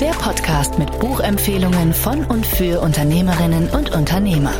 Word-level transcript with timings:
Der 0.00 0.10
Podcast 0.10 0.78
mit 0.78 1.00
Buchempfehlungen 1.00 1.94
von 1.94 2.26
und 2.26 2.44
für 2.44 2.82
Unternehmerinnen 2.82 3.70
und 3.70 3.94
Unternehmer. 3.94 4.52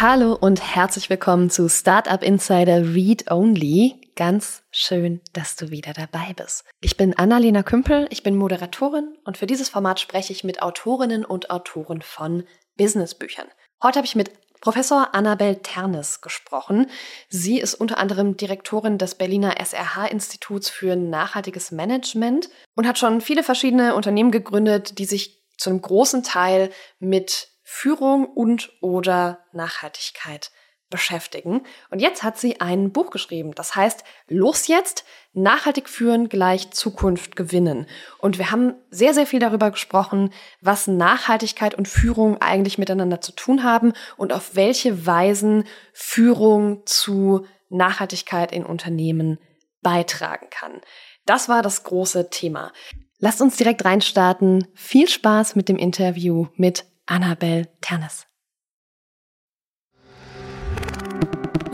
Hallo 0.00 0.32
und 0.32 0.74
herzlich 0.74 1.10
willkommen 1.10 1.50
zu 1.50 1.68
Startup 1.68 2.22
Insider 2.22 2.94
Read 2.94 3.30
Only. 3.30 4.00
Ganz 4.16 4.62
schön, 4.70 5.20
dass 5.34 5.56
du 5.56 5.70
wieder 5.70 5.92
dabei 5.92 6.32
bist. 6.34 6.64
Ich 6.80 6.96
bin 6.96 7.18
Annalena 7.18 7.62
Kümpel, 7.62 8.06
ich 8.08 8.22
bin 8.22 8.34
Moderatorin 8.34 9.14
und 9.24 9.36
für 9.36 9.46
dieses 9.46 9.68
Format 9.68 10.00
spreche 10.00 10.32
ich 10.32 10.42
mit 10.42 10.62
Autorinnen 10.62 11.26
und 11.26 11.50
Autoren 11.50 12.00
von 12.00 12.44
Businessbüchern. 12.78 13.46
Heute 13.82 13.98
habe 13.98 14.06
ich 14.06 14.16
mit 14.16 14.30
Professor 14.60 15.14
Annabel 15.14 15.56
Ternes 15.56 16.20
gesprochen. 16.20 16.90
Sie 17.28 17.58
ist 17.58 17.74
unter 17.74 17.98
anderem 17.98 18.36
Direktorin 18.36 18.98
des 18.98 19.14
Berliner 19.14 19.54
SRH-Instituts 19.60 20.68
für 20.68 20.96
nachhaltiges 20.96 21.70
Management 21.70 22.50
und 22.74 22.86
hat 22.86 22.98
schon 22.98 23.20
viele 23.20 23.42
verschiedene 23.42 23.94
Unternehmen 23.94 24.30
gegründet, 24.30 24.98
die 24.98 25.04
sich 25.04 25.38
zu 25.56 25.70
einem 25.70 25.82
großen 25.82 26.22
Teil 26.22 26.70
mit 26.98 27.48
Führung 27.62 28.26
und 28.26 28.70
oder 28.80 29.40
Nachhaltigkeit 29.52 30.50
beschäftigen. 30.90 31.62
Und 31.90 32.00
jetzt 32.00 32.22
hat 32.22 32.38
sie 32.38 32.60
ein 32.60 32.92
Buch 32.92 33.10
geschrieben. 33.10 33.52
Das 33.54 33.74
heißt, 33.74 34.04
los 34.28 34.66
jetzt, 34.66 35.04
nachhaltig 35.32 35.88
führen 35.88 36.28
gleich 36.28 36.70
Zukunft 36.70 37.36
gewinnen. 37.36 37.86
Und 38.18 38.38
wir 38.38 38.50
haben 38.50 38.74
sehr, 38.90 39.14
sehr 39.14 39.26
viel 39.26 39.40
darüber 39.40 39.70
gesprochen, 39.70 40.32
was 40.60 40.86
Nachhaltigkeit 40.86 41.74
und 41.74 41.88
Führung 41.88 42.40
eigentlich 42.40 42.78
miteinander 42.78 43.20
zu 43.20 43.32
tun 43.32 43.62
haben 43.62 43.92
und 44.16 44.32
auf 44.32 44.54
welche 44.54 45.06
Weisen 45.06 45.64
Führung 45.92 46.82
zu 46.86 47.46
Nachhaltigkeit 47.68 48.52
in 48.52 48.64
Unternehmen 48.64 49.38
beitragen 49.82 50.48
kann. 50.50 50.80
Das 51.26 51.48
war 51.48 51.62
das 51.62 51.84
große 51.84 52.30
Thema. 52.30 52.72
Lasst 53.18 53.42
uns 53.42 53.56
direkt 53.56 53.84
reinstarten. 53.84 54.66
Viel 54.74 55.08
Spaß 55.08 55.56
mit 55.56 55.68
dem 55.68 55.76
Interview 55.76 56.46
mit 56.54 56.84
Annabel 57.06 57.66
Ternes. 57.80 58.26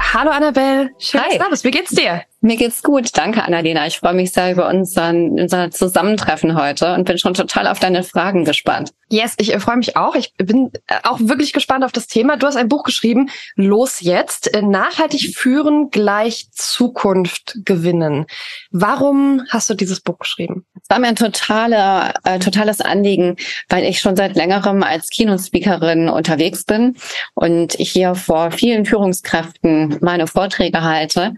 Hallo 0.00 0.30
Annabel, 0.30 0.90
schön, 0.98 1.20
dass 1.20 1.32
du 1.32 1.38
da 1.38 1.48
bist. 1.50 1.64
Wie 1.64 1.70
geht's 1.70 1.90
dir? 1.90 2.22
Mir 2.40 2.56
geht's 2.56 2.82
gut. 2.82 3.10
Danke, 3.18 3.44
Annalena. 3.44 3.86
Ich 3.86 3.98
freue 3.98 4.14
mich 4.14 4.32
sehr 4.32 4.50
über 4.50 4.66
unseren, 4.68 5.38
unser 5.38 5.70
Zusammentreffen 5.70 6.58
heute 6.58 6.94
und 6.94 7.04
bin 7.04 7.18
schon 7.18 7.34
total 7.34 7.66
auf 7.66 7.80
deine 7.80 8.02
Fragen 8.02 8.46
gespannt. 8.46 8.92
Yes, 9.10 9.34
ich 9.36 9.52
äh, 9.52 9.60
freue 9.60 9.76
mich 9.76 9.96
auch. 9.96 10.14
Ich 10.14 10.32
bin 10.36 10.70
äh, 10.86 10.96
auch 11.02 11.20
wirklich 11.20 11.52
gespannt 11.52 11.84
auf 11.84 11.92
das 11.92 12.06
Thema. 12.06 12.38
Du 12.38 12.46
hast 12.46 12.56
ein 12.56 12.68
Buch 12.68 12.82
geschrieben, 12.82 13.28
Los 13.56 14.00
jetzt, 14.00 14.54
äh, 14.54 14.62
nachhaltig 14.62 15.36
führen 15.36 15.90
gleich 15.90 16.50
Zukunft 16.50 17.58
gewinnen. 17.66 18.24
Warum 18.70 19.42
hast 19.50 19.68
du 19.68 19.74
dieses 19.74 20.00
Buch 20.00 20.18
geschrieben? 20.18 20.64
War 20.90 20.98
mir 20.98 21.06
ein 21.06 21.14
totaler, 21.14 22.14
äh, 22.24 22.40
totales 22.40 22.80
Anliegen, 22.80 23.36
weil 23.68 23.84
ich 23.84 24.00
schon 24.00 24.16
seit 24.16 24.34
längerem 24.34 24.82
als 24.82 25.08
Keynote-Speakerin 25.10 26.08
unterwegs 26.08 26.64
bin 26.64 26.96
und 27.34 27.74
hier 27.74 28.16
vor 28.16 28.50
vielen 28.50 28.84
Führungskräften 28.84 29.98
meine 30.00 30.26
Vorträge 30.26 30.82
halte 30.82 31.34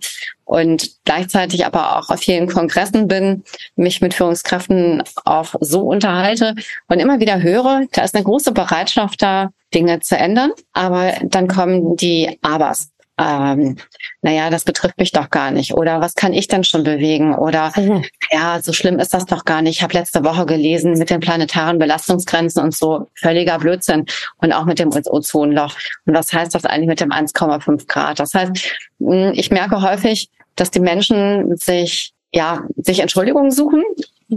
und 0.46 0.92
gleichzeitig 1.04 1.66
aber 1.66 1.98
auch 1.98 2.08
auf 2.08 2.20
vielen 2.20 2.48
Kongressen 2.48 3.08
bin, 3.08 3.44
mich 3.76 4.00
mit 4.00 4.14
Führungskräften 4.14 5.02
auch 5.26 5.54
so 5.60 5.82
unterhalte 5.82 6.54
und 6.88 6.98
immer 6.98 7.20
wieder 7.20 7.42
höre, 7.42 7.82
da 7.92 8.04
ist 8.04 8.14
eine 8.14 8.24
große 8.24 8.52
Bereitschaft 8.52 9.20
da, 9.20 9.50
Dinge 9.74 10.00
zu 10.00 10.16
ändern, 10.16 10.52
aber 10.72 11.12
dann 11.24 11.46
kommen 11.46 11.96
die 11.96 12.38
Abers. 12.40 12.91
Ähm, 13.18 13.76
naja, 14.22 14.48
das 14.50 14.64
betrifft 14.64 14.98
mich 14.98 15.12
doch 15.12 15.30
gar 15.30 15.50
nicht. 15.50 15.74
Oder 15.74 16.00
was 16.00 16.14
kann 16.14 16.32
ich 16.32 16.48
denn 16.48 16.64
schon 16.64 16.82
bewegen? 16.82 17.34
Oder 17.34 17.72
ja, 18.30 18.60
so 18.62 18.72
schlimm 18.72 18.98
ist 18.98 19.12
das 19.12 19.26
doch 19.26 19.44
gar 19.44 19.62
nicht. 19.62 19.76
Ich 19.76 19.82
habe 19.82 19.94
letzte 19.94 20.24
Woche 20.24 20.46
gelesen 20.46 20.92
mit 20.94 21.10
den 21.10 21.20
planetaren 21.20 21.78
Belastungsgrenzen 21.78 22.62
und 22.62 22.74
so 22.74 23.08
völliger 23.14 23.58
Blödsinn 23.58 24.06
und 24.38 24.52
auch 24.52 24.64
mit 24.64 24.78
dem 24.78 24.90
Ozonloch. 24.90 25.76
Und 26.06 26.14
was 26.14 26.32
heißt 26.32 26.54
das 26.54 26.64
eigentlich 26.64 26.88
mit 26.88 27.00
dem 27.00 27.10
1,5 27.10 27.86
Grad? 27.86 28.18
Das 28.18 28.34
heißt, 28.34 28.52
mh, 28.98 29.32
ich 29.34 29.50
merke 29.50 29.82
häufig, 29.82 30.30
dass 30.56 30.70
die 30.70 30.80
Menschen 30.80 31.56
sich 31.56 32.14
ja 32.32 32.62
sich 32.76 33.00
Entschuldigungen 33.00 33.50
suchen, 33.50 33.82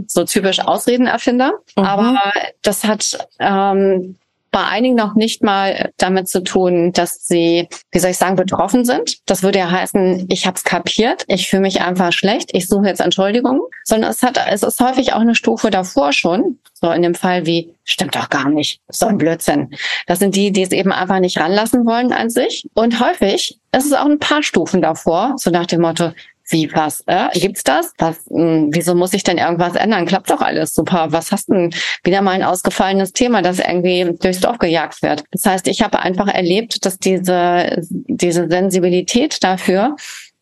so 0.08 0.26
typisch 0.26 0.60
Ausredenerfinder. 0.60 1.54
Mhm. 1.78 1.84
Aber 1.84 2.32
das 2.62 2.84
hat 2.84 3.18
ähm, 3.40 4.18
bei 4.56 4.64
einigen 4.64 4.96
noch 4.96 5.16
nicht 5.16 5.44
mal 5.44 5.92
damit 5.98 6.30
zu 6.30 6.42
tun, 6.42 6.94
dass 6.94 7.28
sie, 7.28 7.68
wie 7.92 8.00
soll 8.00 8.12
ich 8.12 8.18
sagen, 8.18 8.38
betroffen 8.38 8.86
sind. 8.86 9.18
Das 9.26 9.44
würde 9.44 9.60
ja 9.60 9.70
heißen, 9.70 10.28
ich 10.30 10.48
habe 10.48 10.56
es 10.56 10.64
kapiert, 10.64 11.26
ich 11.28 11.50
fühle 11.50 11.64
mich 11.64 11.82
einfach 11.82 12.14
schlecht, 12.14 12.52
ich 12.54 12.70
suche 12.70 12.88
jetzt 12.88 13.02
Entschuldigung. 13.02 13.64
Sondern 13.84 14.12
es 14.12 14.24
hat, 14.24 14.40
es 14.50 14.64
ist 14.64 14.80
häufig 14.80 15.12
auch 15.12 15.20
eine 15.20 15.36
Stufe 15.36 15.72
davor 15.72 16.14
schon. 16.14 16.60
So 16.74 16.90
in 16.90 17.02
dem 17.02 17.16
Fall 17.16 17.46
wie, 17.46 17.76
stimmt 17.84 18.16
doch 18.16 18.30
gar 18.30 18.50
nicht, 18.50 18.80
so 18.88 19.08
ein 19.08 19.18
Blödsinn. 19.18 19.76
Das 20.08 20.20
sind 20.20 20.38
die, 20.38 20.54
die 20.54 20.64
es 20.64 20.72
eben 20.72 20.94
einfach 20.94 21.20
nicht 21.20 21.38
ranlassen 21.38 21.86
wollen 21.86 22.14
an 22.14 22.30
sich. 22.30 22.66
Und 22.76 23.02
häufig 23.02 23.60
ist 23.74 23.86
es 23.86 23.92
auch 23.92 24.06
ein 24.06 24.20
paar 24.20 24.42
Stufen 24.42 24.82
davor, 24.82 25.34
so 25.36 25.50
nach 25.50 25.66
dem 25.66 25.82
Motto, 25.82 26.14
wie 26.50 26.72
was? 26.74 27.04
Äh, 27.08 27.30
gibt's 27.34 27.64
das? 27.64 27.94
Was? 27.98 28.18
Mh, 28.30 28.68
wieso 28.72 28.96
muss 28.96 29.14
ich 29.14 29.24
denn 29.24 29.38
irgendwas 29.38 29.76
ändern? 29.76 30.06
Klappt 30.06 30.30
doch 30.30 30.42
alles 30.42 30.74
super. 30.74 31.08
Was 31.10 31.32
hast 31.32 31.50
denn 31.50 31.74
wieder 32.04 32.22
mal 32.22 32.32
ein 32.32 32.44
ausgefallenes 32.44 33.14
Thema, 33.14 33.42
das 33.42 33.60
irgendwie 33.60 34.16
durchs 34.20 34.42
Dorf 34.42 34.60
gejagt 34.60 35.02
wird? 35.02 35.24
Das 35.32 35.46
heißt, 35.46 35.68
ich 35.68 35.82
habe 35.82 36.00
einfach 36.00 36.28
erlebt, 36.28 36.86
dass 36.86 36.98
diese 36.98 37.82
diese 37.90 38.48
Sensibilität 38.48 39.44
dafür 39.44 39.96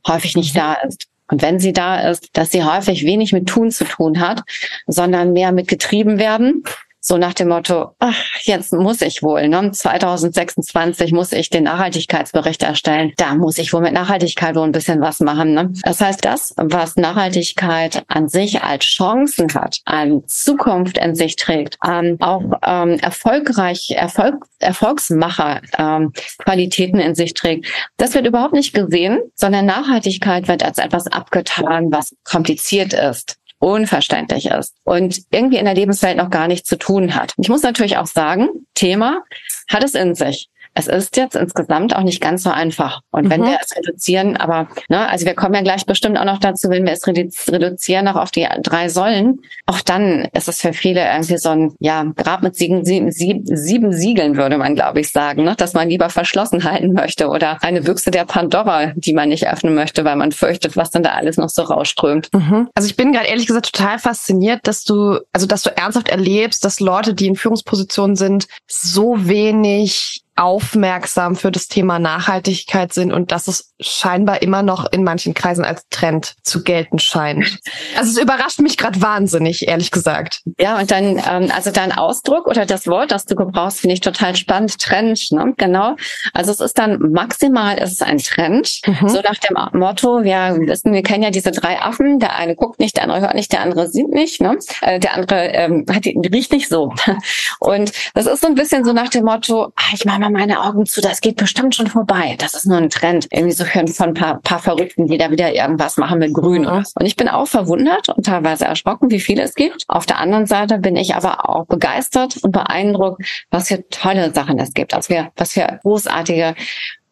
häufig 0.08 0.36
nicht 0.36 0.56
da 0.56 0.74
ist. 0.74 1.08
Und 1.32 1.42
wenn 1.42 1.60
sie 1.60 1.74
da 1.74 2.10
ist, 2.10 2.30
dass 2.34 2.52
sie 2.52 2.64
häufig 2.64 3.06
wenig 3.06 3.32
mit 3.32 3.48
Tun 3.48 3.72
zu 3.72 3.86
tun 3.86 4.20
hat, 4.20 4.44
sondern 4.88 5.34
mehr 5.34 5.52
mit 5.52 5.68
getrieben 5.68 6.20
werden. 6.20 6.64
So 7.06 7.18
nach 7.18 7.34
dem 7.34 7.50
Motto, 7.50 7.92
ach, 8.00 8.16
jetzt 8.44 8.72
muss 8.72 9.02
ich 9.02 9.22
wohl, 9.22 9.50
ne? 9.50 9.72
2026 9.74 11.12
muss 11.12 11.34
ich 11.34 11.50
den 11.50 11.66
Nachhaltigkeitsbericht 11.66 12.64
erstellen. 12.64 13.12
Da 13.18 13.36
muss 13.36 13.58
ich 13.58 13.74
wohl 13.74 13.82
mit 13.82 13.92
Nachhaltigkeit 13.92 14.56
wohl 14.56 14.64
ein 14.64 14.72
bisschen 14.72 15.02
was 15.02 15.20
machen. 15.20 15.54
Ne? 15.54 15.74
Das 15.84 16.00
heißt, 16.00 16.24
das, 16.24 16.54
was 16.56 16.96
Nachhaltigkeit 16.96 18.06
an 18.08 18.30
sich 18.30 18.64
als 18.64 18.86
Chancen 18.86 19.54
hat, 19.54 19.80
an 19.84 20.24
Zukunft 20.28 20.98
in 20.98 21.14
sich 21.14 21.36
trägt, 21.36 21.78
ähm, 21.86 22.16
auch 22.22 22.44
ähm, 22.66 22.98
erfolgreich, 23.00 23.90
Erfolg, 23.98 24.46
Erfolgsmacher 24.60 25.60
ähm, 25.78 26.14
Qualitäten 26.38 27.00
in 27.00 27.16
sich 27.16 27.34
trägt, 27.34 27.68
das 27.98 28.14
wird 28.14 28.28
überhaupt 28.28 28.54
nicht 28.54 28.74
gesehen, 28.74 29.20
sondern 29.36 29.66
Nachhaltigkeit 29.66 30.48
wird 30.48 30.64
als 30.64 30.78
etwas 30.78 31.08
abgetan, 31.08 31.92
was 31.92 32.16
kompliziert 32.24 32.94
ist 32.94 33.38
unverständlich 33.64 34.48
ist 34.48 34.76
und 34.84 35.22
irgendwie 35.32 35.56
in 35.56 35.64
der 35.64 35.74
Lebenswelt 35.74 36.18
noch 36.18 36.30
gar 36.30 36.50
nichts 36.50 36.68
zu 36.68 36.78
tun 36.78 37.16
hat. 37.16 37.34
Ich 37.38 37.48
muss 37.48 37.64
natürlich 37.64 37.96
auch 37.96 38.08
sagen, 38.08 38.50
Thema 38.74 39.24
hat 39.70 39.86
es 39.86 39.96
in 39.96 40.16
sich. 40.16 40.50
Es 40.76 40.88
ist 40.88 41.18
jetzt 41.18 41.36
insgesamt 41.36 41.96
auch 41.96 42.04
nicht 42.04 42.22
ganz 42.22 42.44
so 42.44 42.50
einfach. 42.50 43.02
Und 43.12 43.30
wenn 43.30 43.42
mhm. 43.42 43.46
wir 43.46 43.60
es 43.62 43.76
reduzieren, 43.76 44.38
aber, 44.38 44.68
ne, 44.90 45.08
also 45.08 45.26
wir 45.26 45.36
kommen 45.36 45.54
ja 45.56 45.62
gleich 45.62 45.86
bestimmt 45.86 46.18
auch 46.18 46.26
noch 46.26 46.40
dazu, 46.40 46.70
wenn 46.70 46.86
wir 46.86 46.94
es 46.94 47.08
reduzieren, 47.08 48.06
noch 48.06 48.16
auf 48.16 48.32
die 48.32 48.48
drei 48.62 48.90
Säulen, 48.90 49.42
auch 49.66 49.82
dann 49.82 50.28
ist 50.34 50.48
es 50.48 50.62
für 50.62 50.74
viele 50.74 51.06
irgendwie 51.06 51.38
so 51.38 51.50
ein, 51.50 51.76
ja, 51.80 52.04
Grab 52.16 52.42
mit 52.42 52.56
sieben, 52.56 52.84
sieben, 52.86 53.12
sieben 53.12 53.94
Siegeln, 53.94 54.36
würde 54.38 54.58
man, 54.58 54.76
glaube 54.76 55.00
ich, 55.00 55.12
sagen, 55.12 55.44
ne? 55.44 55.56
dass 55.56 55.74
man 55.74 55.90
lieber 55.90 56.10
verschlossen 56.10 56.64
halten 56.70 56.94
möchte 56.94 57.28
oder 57.28 57.62
eine 57.62 57.82
Büchse 57.82 58.12
der 58.12 58.26
Pandora, 58.26 58.94
die 58.96 59.14
man 59.14 59.30
nicht 59.30 59.48
öffnen 59.48 59.76
möchte, 59.76 60.06
weil 60.06 60.16
man 60.16 60.32
fürchtet, 60.32 60.76
was 60.76 60.92
dann 60.92 61.04
da 61.04 61.12
alles 61.12 61.38
noch 61.38 61.50
so 61.50 61.64
rausströmt. 61.64 62.30
Mhm. 62.34 62.70
Also 62.74 62.88
ich 62.88 62.96
bin 62.96 63.14
gerade 63.14 63.28
ehrlich 63.28 63.48
gesagt 63.48 63.76
total 63.76 64.00
fasziniert, 64.00 64.62
dass 64.64 64.84
du, 64.84 65.20
also 65.32 65.46
dass 65.46 65.64
du 65.64 65.76
ernsthaft 65.76 66.10
erlebst, 66.10 66.66
dass 66.66 66.80
Leute, 66.80 67.14
die 67.14 67.28
in 67.28 67.36
Führungspositionen 67.36 68.16
sind, 68.16 68.48
so 68.68 69.28
wenig 69.28 70.23
aufmerksam 70.36 71.36
für 71.36 71.52
das 71.52 71.68
Thema 71.68 72.00
Nachhaltigkeit 72.00 72.94
sind 72.94 73.12
und 73.12 73.32
dass 73.32 73.48
es 73.48 73.74
scheinbar 73.80 74.42
immer 74.42 74.64
noch 74.64 74.92
in 74.92 75.04
manchen 75.04 75.34
Kreisen 75.34 75.66
als 75.66 75.88
Trend 75.90 76.36
zu 76.44 76.64
gelten 76.64 77.00
scheint. 77.00 77.60
Also 77.96 78.12
es 78.12 78.18
überrascht 78.18 78.60
mich 78.60 78.78
gerade 78.78 79.02
wahnsinnig, 79.02 79.68
ehrlich 79.68 79.92
gesagt. 79.92 80.42
Ja, 80.60 80.80
und 80.80 80.90
dann, 80.90 81.22
ähm, 81.30 81.52
also 81.54 81.72
dein 81.72 81.92
Ausdruck 81.92 82.48
oder 82.48 82.66
das 82.66 82.88
Wort, 82.88 83.12
das 83.12 83.26
du 83.26 83.36
gebrauchst, 83.36 83.82
finde 83.82 83.94
ich 83.94 84.02
total 84.02 84.36
spannend. 84.36 84.80
Trend, 84.80 85.32
ne? 85.32 85.54
Genau. 85.58 85.96
Also 86.34 86.52
es 86.52 86.60
ist 86.60 86.78
dann 86.78 87.00
maximal, 87.12 87.78
es 87.80 87.92
ist 87.92 88.04
ein 88.04 88.18
Trend. 88.18 88.82
Mhm. 88.86 89.10
So 89.10 89.22
nach 89.22 89.38
dem 89.38 89.80
Motto, 89.80 90.24
wir 90.24 90.58
wissen, 90.68 90.94
wir 90.94 91.04
kennen 91.04 91.24
ja 91.24 91.30
diese 91.30 91.52
drei 91.52 91.82
Affen. 91.82 92.20
Der 92.20 92.36
eine 92.36 92.56
guckt 92.56 92.80
nicht, 92.80 92.96
der 92.96 93.04
andere 93.04 93.22
hört 93.22 93.36
nicht, 93.36 93.52
der 93.52 93.62
andere 93.62 93.88
sieht 93.88 94.10
nicht, 94.10 94.42
ne? 94.42 94.58
Äh, 94.82 95.00
der 95.00 95.14
andere 95.16 95.48
ähm, 95.50 95.86
hat, 95.90 96.06
riecht 96.06 96.52
nicht 96.52 96.70
so. 96.70 96.94
Und 97.60 97.92
das 98.14 98.26
ist 98.26 98.42
so 98.42 98.48
ein 98.48 98.56
bisschen 98.56 98.86
so 98.86 98.94
nach 98.94 99.10
dem 99.10 99.26
Motto, 99.26 99.72
ah, 99.76 99.94
ich 99.94 100.06
mache 100.06 100.23
mal 100.24 100.32
meine 100.32 100.64
Augen 100.64 100.86
zu, 100.86 101.02
das 101.02 101.22
geht 101.22 101.36
bestimmt 101.36 101.76
schon 101.76 101.88
vorbei. 101.88 102.36
Das 102.40 102.54
ist 102.54 102.66
nur 102.66 102.78
ein 102.78 102.90
Trend. 102.90 103.28
Irgendwie 103.32 103.54
so 103.54 103.66
von 103.66 104.10
ein 104.10 104.14
paar, 104.14 104.40
paar 104.42 104.60
Verrückten, 104.60 105.08
die 105.08 105.18
da 105.18 105.32
wieder 105.32 105.54
irgendwas 105.54 105.98
machen 105.98 106.20
mit 106.20 106.34
Grün. 106.34 106.64
Mhm. 106.64 106.86
Und 106.96 107.06
ich 107.06 107.16
bin 107.16 107.28
auch 107.28 107.48
verwundert 107.48 108.10
und 108.10 108.26
teilweise 108.26 108.66
erschrocken, 108.66 109.12
wie 109.12 109.20
viele 109.20 109.44
es 109.44 109.56
gibt. 109.56 109.84
Auf 109.88 110.06
der 110.06 110.20
anderen 110.20 110.46
Seite 110.46 110.78
bin 110.78 110.96
ich 110.96 111.16
aber 111.16 111.50
auch 111.50 111.66
begeistert 111.66 112.38
und 112.42 112.52
beeindruckt, 112.52 113.46
was 113.52 113.68
für 113.68 113.88
tolle 113.90 114.34
Sachen 114.34 114.60
es 114.60 114.74
gibt. 114.74 114.94
Also 114.94 115.10
wir, 115.10 115.32
was 115.36 115.54
für 115.54 115.80
großartige 115.84 116.56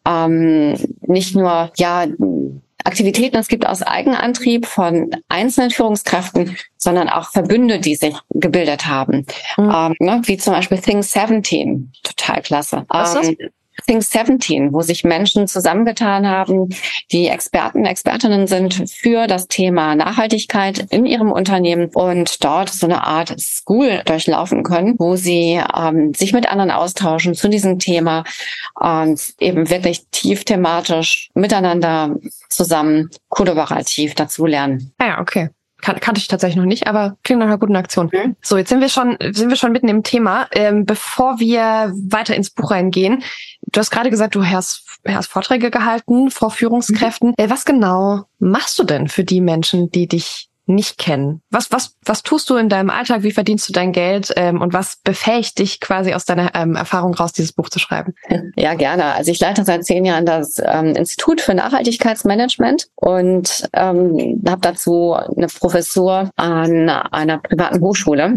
ähm, 0.06 0.76
nicht 1.02 1.36
nur 1.36 1.70
ja 1.76 2.06
Aktivitäten 2.84 3.36
es 3.36 3.48
gibt 3.48 3.66
aus 3.66 3.82
Eigenantrieb 3.82 4.66
von 4.66 5.10
einzelnen 5.28 5.70
Führungskräften, 5.70 6.56
sondern 6.76 7.08
auch 7.08 7.30
Verbünde, 7.30 7.78
die 7.78 7.94
sich 7.94 8.14
gebildet 8.30 8.86
haben. 8.86 9.26
Mhm. 9.56 9.72
Ähm, 9.74 9.96
ne, 10.00 10.22
wie 10.24 10.36
zum 10.36 10.52
Beispiel 10.52 10.78
Think 10.78 11.04
17. 11.04 11.92
Total 12.02 12.42
klasse. 12.42 12.84
Was 12.88 13.14
ist 13.14 13.16
das? 13.16 13.28
Ähm, 13.28 13.36
Think 13.86 14.02
17, 14.02 14.72
wo 14.72 14.82
sich 14.82 15.04
Menschen 15.04 15.46
zusammengetan 15.46 16.26
haben, 16.26 16.68
die 17.10 17.28
Experten, 17.28 17.84
Expertinnen 17.84 18.46
sind 18.46 18.90
für 18.90 19.26
das 19.26 19.48
Thema 19.48 19.94
Nachhaltigkeit 19.94 20.86
in 20.90 21.06
ihrem 21.06 21.32
Unternehmen 21.32 21.88
und 21.92 22.44
dort 22.44 22.68
so 22.68 22.86
eine 22.86 23.04
Art 23.04 23.34
School 23.40 24.02
durchlaufen 24.04 24.62
können, 24.62 24.96
wo 24.98 25.16
sie 25.16 25.60
ähm, 25.76 26.14
sich 26.14 26.32
mit 26.32 26.50
anderen 26.50 26.70
austauschen 26.70 27.34
zu 27.34 27.48
diesem 27.48 27.78
Thema 27.78 28.24
und 28.74 29.20
eben 29.38 29.70
wirklich 29.70 30.06
tief 30.10 30.44
thematisch 30.44 31.30
miteinander 31.34 32.16
zusammen 32.48 33.10
kollaborativ 33.28 34.14
dazulernen. 34.14 34.92
Ah 34.98 35.06
ja, 35.06 35.20
okay. 35.20 35.48
Kan 35.82 36.00
kannte 36.00 36.20
ich 36.20 36.28
tatsächlich 36.28 36.56
noch 36.56 36.64
nicht, 36.64 36.86
aber 36.86 37.16
klingt 37.24 37.40
nach 37.40 37.46
einer 37.46 37.58
guten 37.58 37.76
Aktion. 37.76 38.08
Mhm. 38.12 38.36
So, 38.40 38.56
jetzt 38.56 38.70
sind 38.70 38.80
wir 38.80 38.88
schon, 38.88 39.18
sind 39.32 39.50
wir 39.50 39.56
schon 39.56 39.72
mitten 39.72 39.88
im 39.88 40.02
Thema. 40.02 40.46
Ähm, 40.52 40.86
bevor 40.86 41.38
wir 41.40 41.92
weiter 42.08 42.34
ins 42.34 42.50
Buch 42.50 42.70
reingehen, 42.70 43.22
du 43.62 43.80
hast 43.80 43.90
gerade 43.90 44.08
gesagt, 44.08 44.34
du 44.34 44.46
hast, 44.46 44.84
hast 45.06 45.26
Vorträge 45.26 45.70
gehalten 45.70 46.30
vor 46.30 46.50
Führungskräften. 46.50 47.30
Mhm. 47.30 47.34
Äh, 47.36 47.50
was 47.50 47.64
genau 47.64 48.24
machst 48.38 48.78
du 48.78 48.84
denn 48.84 49.08
für 49.08 49.24
die 49.24 49.40
Menschen, 49.40 49.90
die 49.90 50.06
dich 50.06 50.48
nicht 50.66 50.98
kennen. 50.98 51.42
Was, 51.50 51.72
was, 51.72 51.96
was 52.04 52.22
tust 52.22 52.48
du 52.48 52.56
in 52.56 52.68
deinem 52.68 52.90
Alltag? 52.90 53.22
Wie 53.22 53.32
verdienst 53.32 53.68
du 53.68 53.72
dein 53.72 53.92
Geld? 53.92 54.32
Ähm, 54.36 54.60
und 54.60 54.72
was 54.72 54.96
befähigt 55.02 55.58
dich 55.58 55.80
quasi 55.80 56.14
aus 56.14 56.24
deiner 56.24 56.54
ähm, 56.54 56.76
Erfahrung 56.76 57.14
raus, 57.14 57.32
dieses 57.32 57.52
Buch 57.52 57.68
zu 57.68 57.78
schreiben? 57.78 58.14
Ja, 58.56 58.74
gerne. 58.74 59.04
Also 59.14 59.30
ich 59.30 59.40
leite 59.40 59.64
seit 59.64 59.84
zehn 59.84 60.04
Jahren 60.04 60.26
das 60.26 60.60
ähm, 60.64 60.94
Institut 60.94 61.40
für 61.40 61.54
Nachhaltigkeitsmanagement 61.54 62.88
und 62.94 63.68
ähm, 63.72 64.42
habe 64.46 64.60
dazu 64.60 65.14
eine 65.14 65.48
Professur 65.48 66.30
an 66.36 66.88
einer 66.88 67.38
privaten 67.38 67.80
Hochschule 67.80 68.36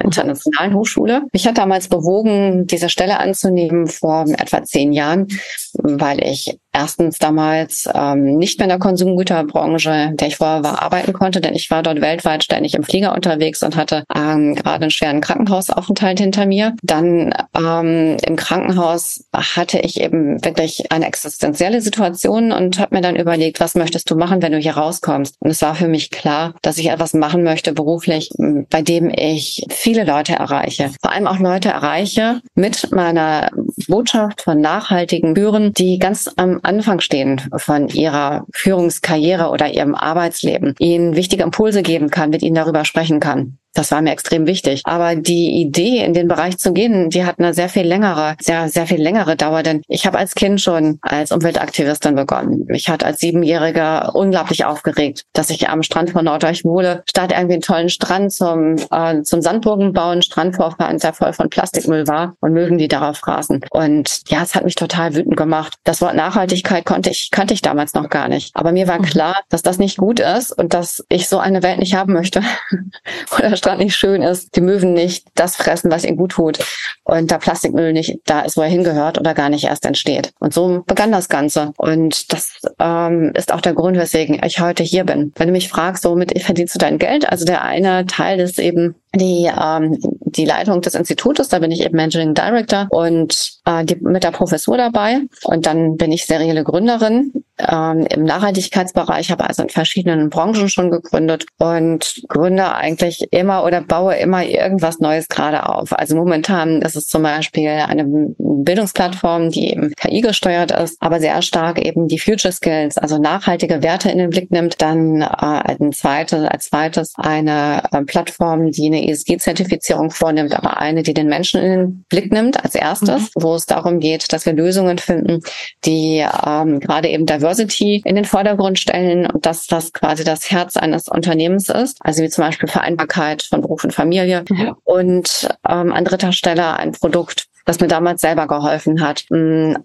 internationalen 0.00 0.74
Hochschule. 0.74 1.22
Mich 1.32 1.46
hat 1.46 1.58
damals 1.58 1.88
bewogen, 1.88 2.66
diese 2.66 2.88
Stelle 2.88 3.18
anzunehmen 3.18 3.86
vor 3.86 4.24
etwa 4.38 4.62
zehn 4.64 4.92
Jahren, 4.92 5.28
weil 5.74 6.24
ich 6.24 6.58
erstens 6.72 7.18
damals 7.18 7.88
ähm, 7.94 8.36
nicht 8.38 8.58
mehr 8.58 8.64
in 8.64 8.70
der 8.70 8.78
Konsumgüterbranche, 8.78 10.12
der 10.14 10.28
ich 10.28 10.36
vorher 10.36 10.64
war, 10.64 10.82
arbeiten 10.82 11.12
konnte, 11.12 11.40
denn 11.40 11.54
ich 11.54 11.70
war 11.70 11.82
dort 11.82 12.00
weltweit 12.00 12.44
ständig 12.44 12.74
im 12.74 12.82
Flieger 12.82 13.14
unterwegs 13.14 13.62
und 13.62 13.76
hatte 13.76 14.04
ähm, 14.14 14.54
gerade 14.54 14.82
einen 14.82 14.90
schweren 14.90 15.20
Krankenhausaufenthalt 15.20 16.18
hinter 16.18 16.46
mir. 16.46 16.74
Dann 16.82 17.34
ähm, 17.54 18.16
im 18.26 18.36
Krankenhaus 18.36 19.24
hatte 19.34 19.78
ich 19.78 20.00
eben 20.00 20.42
wirklich 20.44 20.90
eine 20.90 21.06
existenzielle 21.06 21.80
Situation 21.80 22.52
und 22.52 22.78
habe 22.78 22.96
mir 22.96 23.02
dann 23.02 23.16
überlegt, 23.16 23.60
was 23.60 23.74
möchtest 23.74 24.10
du 24.10 24.16
machen, 24.16 24.40
wenn 24.42 24.52
du 24.52 24.58
hier 24.58 24.76
rauskommst? 24.76 25.36
Und 25.40 25.50
es 25.50 25.62
war 25.62 25.74
für 25.74 25.88
mich 25.88 26.10
klar, 26.10 26.54
dass 26.62 26.78
ich 26.78 26.90
etwas 26.90 27.12
machen 27.14 27.42
möchte 27.42 27.72
beruflich, 27.72 28.30
bei 28.70 28.82
dem 28.82 29.10
ich 29.10 29.66
viele 29.68 30.04
Leute 30.04 30.34
erreiche. 30.34 30.90
Vor 31.00 31.12
allem 31.12 31.26
auch 31.26 31.38
Leute 31.38 31.68
erreiche 31.68 32.40
mit 32.54 32.90
meiner 32.92 33.50
Botschaft 33.88 34.42
von 34.42 34.60
nachhaltigen 34.60 35.34
Führen, 35.34 35.72
die 35.74 35.98
ganz 35.98 36.30
am 36.36 36.61
Anfang 36.62 37.00
stehen 37.00 37.40
von 37.56 37.88
ihrer 37.88 38.46
Führungskarriere 38.52 39.50
oder 39.50 39.72
ihrem 39.72 39.94
Arbeitsleben, 39.94 40.74
ihnen 40.78 41.16
wichtige 41.16 41.42
Impulse 41.42 41.82
geben 41.82 42.10
kann, 42.10 42.30
mit 42.30 42.42
ihnen 42.42 42.54
darüber 42.54 42.84
sprechen 42.84 43.20
kann. 43.20 43.58
Das 43.74 43.90
war 43.90 44.02
mir 44.02 44.12
extrem 44.12 44.46
wichtig. 44.46 44.82
Aber 44.84 45.16
die 45.16 45.60
Idee, 45.60 46.04
in 46.04 46.14
den 46.14 46.28
Bereich 46.28 46.58
zu 46.58 46.72
gehen, 46.72 47.10
die 47.10 47.24
hat 47.24 47.38
eine 47.38 47.54
sehr 47.54 47.68
viel 47.68 47.86
längere, 47.86 48.36
sehr, 48.40 48.68
sehr 48.68 48.86
viel 48.86 49.02
längere 49.02 49.36
Dauer. 49.36 49.62
Denn 49.62 49.82
ich 49.88 50.06
habe 50.06 50.18
als 50.18 50.34
Kind 50.34 50.60
schon 50.60 50.98
als 51.02 51.32
Umweltaktivistin 51.32 52.14
begonnen. 52.14 52.66
Ich 52.70 52.88
hatte 52.88 53.06
als 53.06 53.20
Siebenjähriger 53.20 54.14
unglaublich 54.14 54.64
aufgeregt, 54.64 55.24
dass 55.32 55.50
ich 55.50 55.68
am 55.68 55.82
Strand 55.82 56.10
von 56.10 56.24
Nordeuchmole 56.24 57.02
statt 57.08 57.32
irgendwie 57.32 57.54
einen 57.54 57.62
tollen 57.62 57.88
Strand 57.88 58.32
zum, 58.32 58.76
äh, 58.90 59.22
zum 59.22 59.40
Sandburgen 59.40 59.92
bauen, 59.92 60.22
Strandvorfahren, 60.22 60.98
der 60.98 61.12
voll 61.12 61.32
von 61.32 61.48
Plastikmüll 61.48 62.06
war 62.06 62.36
und 62.40 62.52
Möwen, 62.52 62.78
die 62.78 62.88
darauf 62.88 63.18
fraßen. 63.18 63.64
Und 63.70 64.22
ja, 64.28 64.42
es 64.42 64.54
hat 64.54 64.64
mich 64.64 64.74
total 64.74 65.14
wütend 65.14 65.36
gemacht. 65.36 65.74
Das 65.84 66.00
Wort 66.00 66.14
Nachhaltigkeit 66.14 66.84
konnte 66.84 67.10
ich, 67.10 67.30
kannte 67.30 67.54
ich 67.54 67.62
damals 67.62 67.94
noch 67.94 68.08
gar 68.08 68.28
nicht. 68.28 68.54
Aber 68.54 68.72
mir 68.72 68.88
war 68.88 68.98
mhm. 68.98 69.04
klar, 69.04 69.36
dass 69.48 69.62
das 69.62 69.78
nicht 69.78 69.96
gut 69.96 70.20
ist 70.20 70.52
und 70.52 70.74
dass 70.74 71.04
ich 71.08 71.28
so 71.28 71.38
eine 71.38 71.62
Welt 71.62 71.78
nicht 71.78 71.94
haben 71.94 72.12
möchte. 72.12 72.42
Oder 73.38 73.56
Strand 73.62 73.78
nicht 73.78 73.94
schön 73.94 74.22
ist, 74.22 74.56
die 74.56 74.60
Möwen 74.60 74.92
nicht 74.92 75.28
das 75.36 75.54
fressen, 75.54 75.92
was 75.92 76.04
ihnen 76.04 76.16
gut 76.16 76.32
tut 76.32 76.58
und 77.04 77.30
der 77.30 77.38
Plastikmüll 77.38 77.92
nicht 77.92 78.18
da 78.24 78.40
ist, 78.40 78.56
wo 78.56 78.62
er 78.62 78.68
hingehört 78.68 79.18
oder 79.18 79.34
gar 79.34 79.48
nicht 79.50 79.64
erst 79.64 79.86
entsteht. 79.86 80.32
Und 80.40 80.52
so 80.52 80.82
begann 80.84 81.12
das 81.12 81.28
Ganze. 81.28 81.72
Und 81.76 82.32
das 82.32 82.60
ähm, 82.80 83.30
ist 83.34 83.54
auch 83.54 83.60
der 83.60 83.74
Grund, 83.74 83.96
weswegen 83.96 84.40
ich 84.44 84.58
heute 84.58 84.82
hier 84.82 85.04
bin. 85.04 85.32
Wenn 85.36 85.46
du 85.46 85.52
mich 85.52 85.68
fragst, 85.68 86.04
womit 86.04 86.36
verdienst 86.42 86.74
du 86.74 86.80
dein 86.80 86.98
Geld? 86.98 87.28
Also 87.28 87.44
der 87.44 87.62
eine 87.62 88.04
Teil 88.06 88.40
ist 88.40 88.58
eben 88.58 88.96
die, 89.14 89.50
ähm, 89.60 89.98
die 90.24 90.44
Leitung 90.44 90.80
des 90.80 90.94
Institutes, 90.94 91.48
da 91.48 91.58
bin 91.58 91.70
ich 91.70 91.84
eben 91.84 91.96
Managing 91.96 92.34
Director 92.34 92.86
und 92.90 93.58
äh, 93.66 93.84
die, 93.84 93.96
mit 93.96 94.24
der 94.24 94.30
Professur 94.30 94.76
dabei. 94.76 95.20
Und 95.44 95.66
dann 95.66 95.96
bin 95.96 96.12
ich 96.12 96.24
serielle 96.24 96.64
Gründerin 96.64 97.32
ähm, 97.58 98.06
im 98.08 98.24
Nachhaltigkeitsbereich, 98.24 99.30
habe 99.30 99.46
also 99.46 99.62
in 99.62 99.68
verschiedenen 99.68 100.30
Branchen 100.30 100.68
schon 100.68 100.90
gegründet 100.90 101.46
und 101.58 102.22
gründe 102.28 102.74
eigentlich 102.74 103.28
immer 103.32 103.64
oder 103.64 103.82
baue 103.82 104.16
immer 104.16 104.44
irgendwas 104.44 104.98
Neues 104.98 105.28
gerade 105.28 105.68
auf. 105.68 105.92
Also 105.92 106.16
momentan 106.16 106.80
ist 106.82 106.96
es 106.96 107.06
zum 107.06 107.22
Beispiel 107.22 107.68
eine 107.68 108.04
Bildungsplattform, 108.38 109.50
die 109.50 109.72
eben 109.72 109.92
KI 109.94 110.22
gesteuert 110.22 110.70
ist, 110.70 110.96
aber 111.00 111.20
sehr 111.20 111.42
stark 111.42 111.84
eben 111.84 112.08
die 112.08 112.18
Future 112.18 112.52
Skills, 112.52 112.96
also 112.96 113.18
nachhaltige 113.18 113.82
Werte 113.82 114.10
in 114.10 114.18
den 114.18 114.30
Blick 114.30 114.50
nimmt. 114.50 114.80
Dann 114.80 115.20
äh, 115.20 115.26
ein 115.28 115.92
zweites, 115.92 116.44
als 116.44 116.70
zweites 116.70 117.12
eine 117.16 117.82
äh, 117.92 118.02
Plattform, 118.02 118.70
die 118.70 118.86
eine 118.86 119.01
ESG-Zertifizierung 119.08 120.10
vornimmt, 120.10 120.54
aber 120.54 120.78
eine, 120.78 121.02
die 121.02 121.14
den 121.14 121.28
Menschen 121.28 121.60
in 121.60 121.70
den 121.70 122.04
Blick 122.08 122.32
nimmt 122.32 122.62
als 122.62 122.74
erstes, 122.74 123.22
mhm. 123.22 123.42
wo 123.42 123.54
es 123.54 123.66
darum 123.66 124.00
geht, 124.00 124.32
dass 124.32 124.46
wir 124.46 124.52
Lösungen 124.52 124.98
finden, 124.98 125.40
die 125.84 126.24
ähm, 126.46 126.80
gerade 126.80 127.08
eben 127.08 127.26
Diversity 127.26 128.02
in 128.04 128.16
den 128.16 128.24
Vordergrund 128.24 128.78
stellen 128.78 129.26
und 129.26 129.46
das, 129.46 129.66
was 129.70 129.92
quasi 129.92 130.24
das 130.24 130.50
Herz 130.50 130.76
eines 130.76 131.08
Unternehmens 131.08 131.68
ist, 131.68 131.98
also 132.00 132.22
wie 132.22 132.28
zum 132.28 132.44
Beispiel 132.44 132.68
Vereinbarkeit 132.68 133.42
von 133.42 133.60
Beruf 133.60 133.84
und 133.84 133.92
Familie. 133.92 134.44
Mhm. 134.48 134.76
Und 134.84 135.48
ähm, 135.68 135.92
an 135.92 136.04
dritter 136.04 136.32
Stelle 136.32 136.76
ein 136.76 136.92
Produkt, 136.92 137.46
das 137.64 137.80
mir 137.80 137.88
damals 137.88 138.20
selber 138.20 138.46
geholfen 138.46 139.00
hat, 139.00 139.24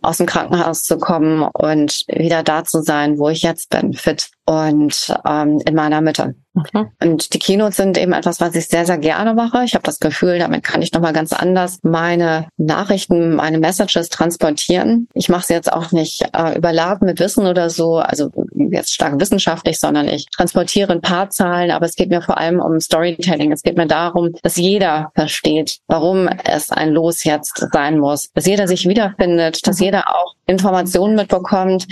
aus 0.02 0.18
dem 0.18 0.26
Krankenhaus 0.26 0.84
zu 0.84 0.98
kommen 0.98 1.44
und 1.44 2.06
wieder 2.08 2.44
da 2.44 2.64
zu 2.64 2.82
sein, 2.82 3.20
wo 3.20 3.30
ich 3.30 3.44
jetzt 3.44 3.70
bin, 3.70 3.94
fit 3.94 4.30
und 4.46 5.14
ähm, 5.26 5.62
in 5.66 5.76
meiner 5.76 6.02
Mitte. 6.02 6.36
Mhm. 6.74 6.88
Und 7.02 7.34
die 7.34 7.40
Keynotes 7.40 7.78
sind 7.78 7.98
eben 7.98 8.14
etwas, 8.14 8.42
was 8.42 8.56
ich 8.56 8.68
sehr, 8.68 8.86
sehr 8.86 8.98
gerne 8.98 9.34
mache. 9.34 9.64
Ich 9.64 9.74
habe 9.74 9.84
das 9.84 10.00
Gefühl, 10.00 10.40
damit 10.40 10.64
kann 10.64 10.82
ich 10.82 10.92
nochmal 10.92 11.14
ganz 11.14 11.34
anders 11.34 11.80
meine 11.84 12.48
Nachrichten, 12.58 13.36
meine 13.36 13.60
Messages 13.60 14.10
transportieren. 14.10 15.08
Ich 15.14 15.30
mache 15.30 15.46
sie 15.46 15.54
jetzt 15.54 15.72
auch 15.72 15.92
nicht 15.92 16.24
äh, 16.34 16.58
überladen 16.58 17.06
mit 17.06 17.20
Wissen 17.20 17.46
oder 17.46 17.70
so, 17.70 17.98
also 17.98 18.32
jetzt 18.72 18.94
stark 18.94 19.20
wissenschaftlich, 19.20 19.80
sondern 19.80 20.08
ich 20.08 20.26
transportiere 20.36 20.92
ein 20.92 21.02
paar 21.02 21.30
Zahlen, 21.30 21.72
aber 21.72 21.86
es 21.86 21.96
geht 21.96 22.10
mir 22.10 22.22
vor 22.22 22.38
allem 22.38 22.60
um 22.60 22.80
Storytelling. 22.80 23.52
Es 23.52 23.62
geht 23.62 23.78
mir 23.78 23.88
darum, 23.88 24.34
dass 24.42 24.58
jeder 24.58 25.12
versteht, 25.16 25.78
warum 25.88 26.28
es 26.28 26.72
ein 26.72 26.92
Los 26.92 27.24
jetzt 27.24 27.68
sein 27.72 28.00
muss, 28.00 28.32
dass 28.34 28.46
jeder 28.46 28.68
sich 28.68 28.88
wiederfindet, 28.88 29.66
dass 29.68 29.80
jeder 29.80 30.16
auch 30.16 30.36
Informationen 30.48 31.16
mitbekommt, 31.16 31.88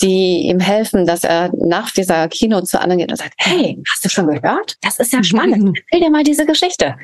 die 0.00 0.46
ihm 0.48 0.60
helfen, 0.60 1.06
dass 1.06 1.24
er 1.24 1.50
nach 1.56 1.90
dieser 1.90 2.28
Keynote 2.28 2.66
zu 2.66 2.80
anderen 2.80 3.00
geht 3.00 3.10
und 3.10 3.16
sagt, 3.16 3.34
hey, 3.38 3.82
hast 3.88 4.04
du 4.06 4.10
schon 4.10 4.28
gehört? 4.28 4.76
Das 4.82 4.98
ist 4.98 5.12
ja 5.12 5.22
spannend. 5.22 5.64
Mhm. 5.64 5.74
Erzähl 5.74 6.06
dir 6.06 6.10
mal 6.10 6.22
diese 6.22 6.46
Geschichte. 6.46 6.96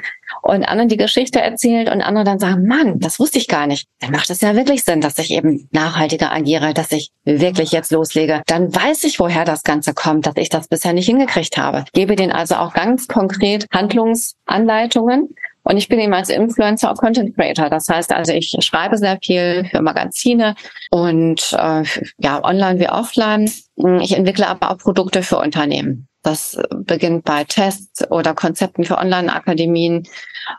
Und 0.42 0.64
anderen 0.64 0.88
die 0.88 0.97
Geschichte 0.97 1.40
erzählt 1.40 1.90
und 1.90 2.00
andere 2.00 2.25
dann 2.25 2.38
sagen, 2.38 2.66
Mann, 2.66 2.99
das 2.99 3.18
wusste 3.18 3.38
ich 3.38 3.49
gar 3.49 3.66
nicht. 3.66 3.87
Dann 4.00 4.12
macht 4.12 4.30
es 4.30 4.40
ja 4.40 4.56
wirklich 4.56 4.85
Sinn, 4.85 5.00
dass 5.00 5.18
ich 5.18 5.30
eben 5.30 5.68
nachhaltiger 5.73 6.32
agiere, 6.32 6.73
dass 6.73 6.90
ich 6.90 7.11
wirklich 7.25 7.71
jetzt 7.73 7.92
loslege. 7.92 8.42
Dann 8.47 8.75
weiß 8.75 9.04
ich, 9.04 9.21
woher 9.21 9.44
das 9.44 9.62
Ganze 9.62 9.92
kommt, 9.92 10.26
dass 10.26 10.37
ich 10.37 10.49
das 10.49 10.68
bisher 10.68 10.94
nicht 10.94 11.06
hingekriegt 11.06 11.59
habe. 11.59 11.85
Gebe 11.92 12.16
denen 12.16 12.32
also 12.32 12.56
auch 12.56 12.73
ganz 12.73 13.09
konkret 13.09 13.66
Handlungsanleitungen 13.73 15.35
und 15.64 15.76
ich 15.76 15.88
bin 15.88 16.00
eben 16.00 16.14
als 16.14 16.28
Influencer 16.28 16.90
auch 16.90 16.97
Content 16.97 17.35
Creator. 17.37 17.71
Das 17.71 17.88
heißt 17.88 18.12
also, 18.12 18.32
ich 18.32 18.56
schreibe 18.61 18.99
sehr 18.99 19.18
viel 19.23 19.64
für 19.71 19.80
Magazine 19.80 20.54
und 20.90 21.52
äh, 21.52 21.85
ja, 22.18 22.44
online 22.44 22.80
wie 22.80 22.88
offline. 22.88 23.50
Ich 24.00 24.16
entwickle 24.16 24.49
aber 24.49 24.71
auch 24.71 24.78
Produkte 24.78 25.23
für 25.23 25.38
Unternehmen. 25.38 26.09
Das 26.23 26.57
beginnt 26.71 27.25
bei 27.25 27.45
Tests 27.45 28.09
oder 28.11 28.35
Konzepten 28.35 28.85
für 28.85 28.99
Online-Akademien 28.99 30.07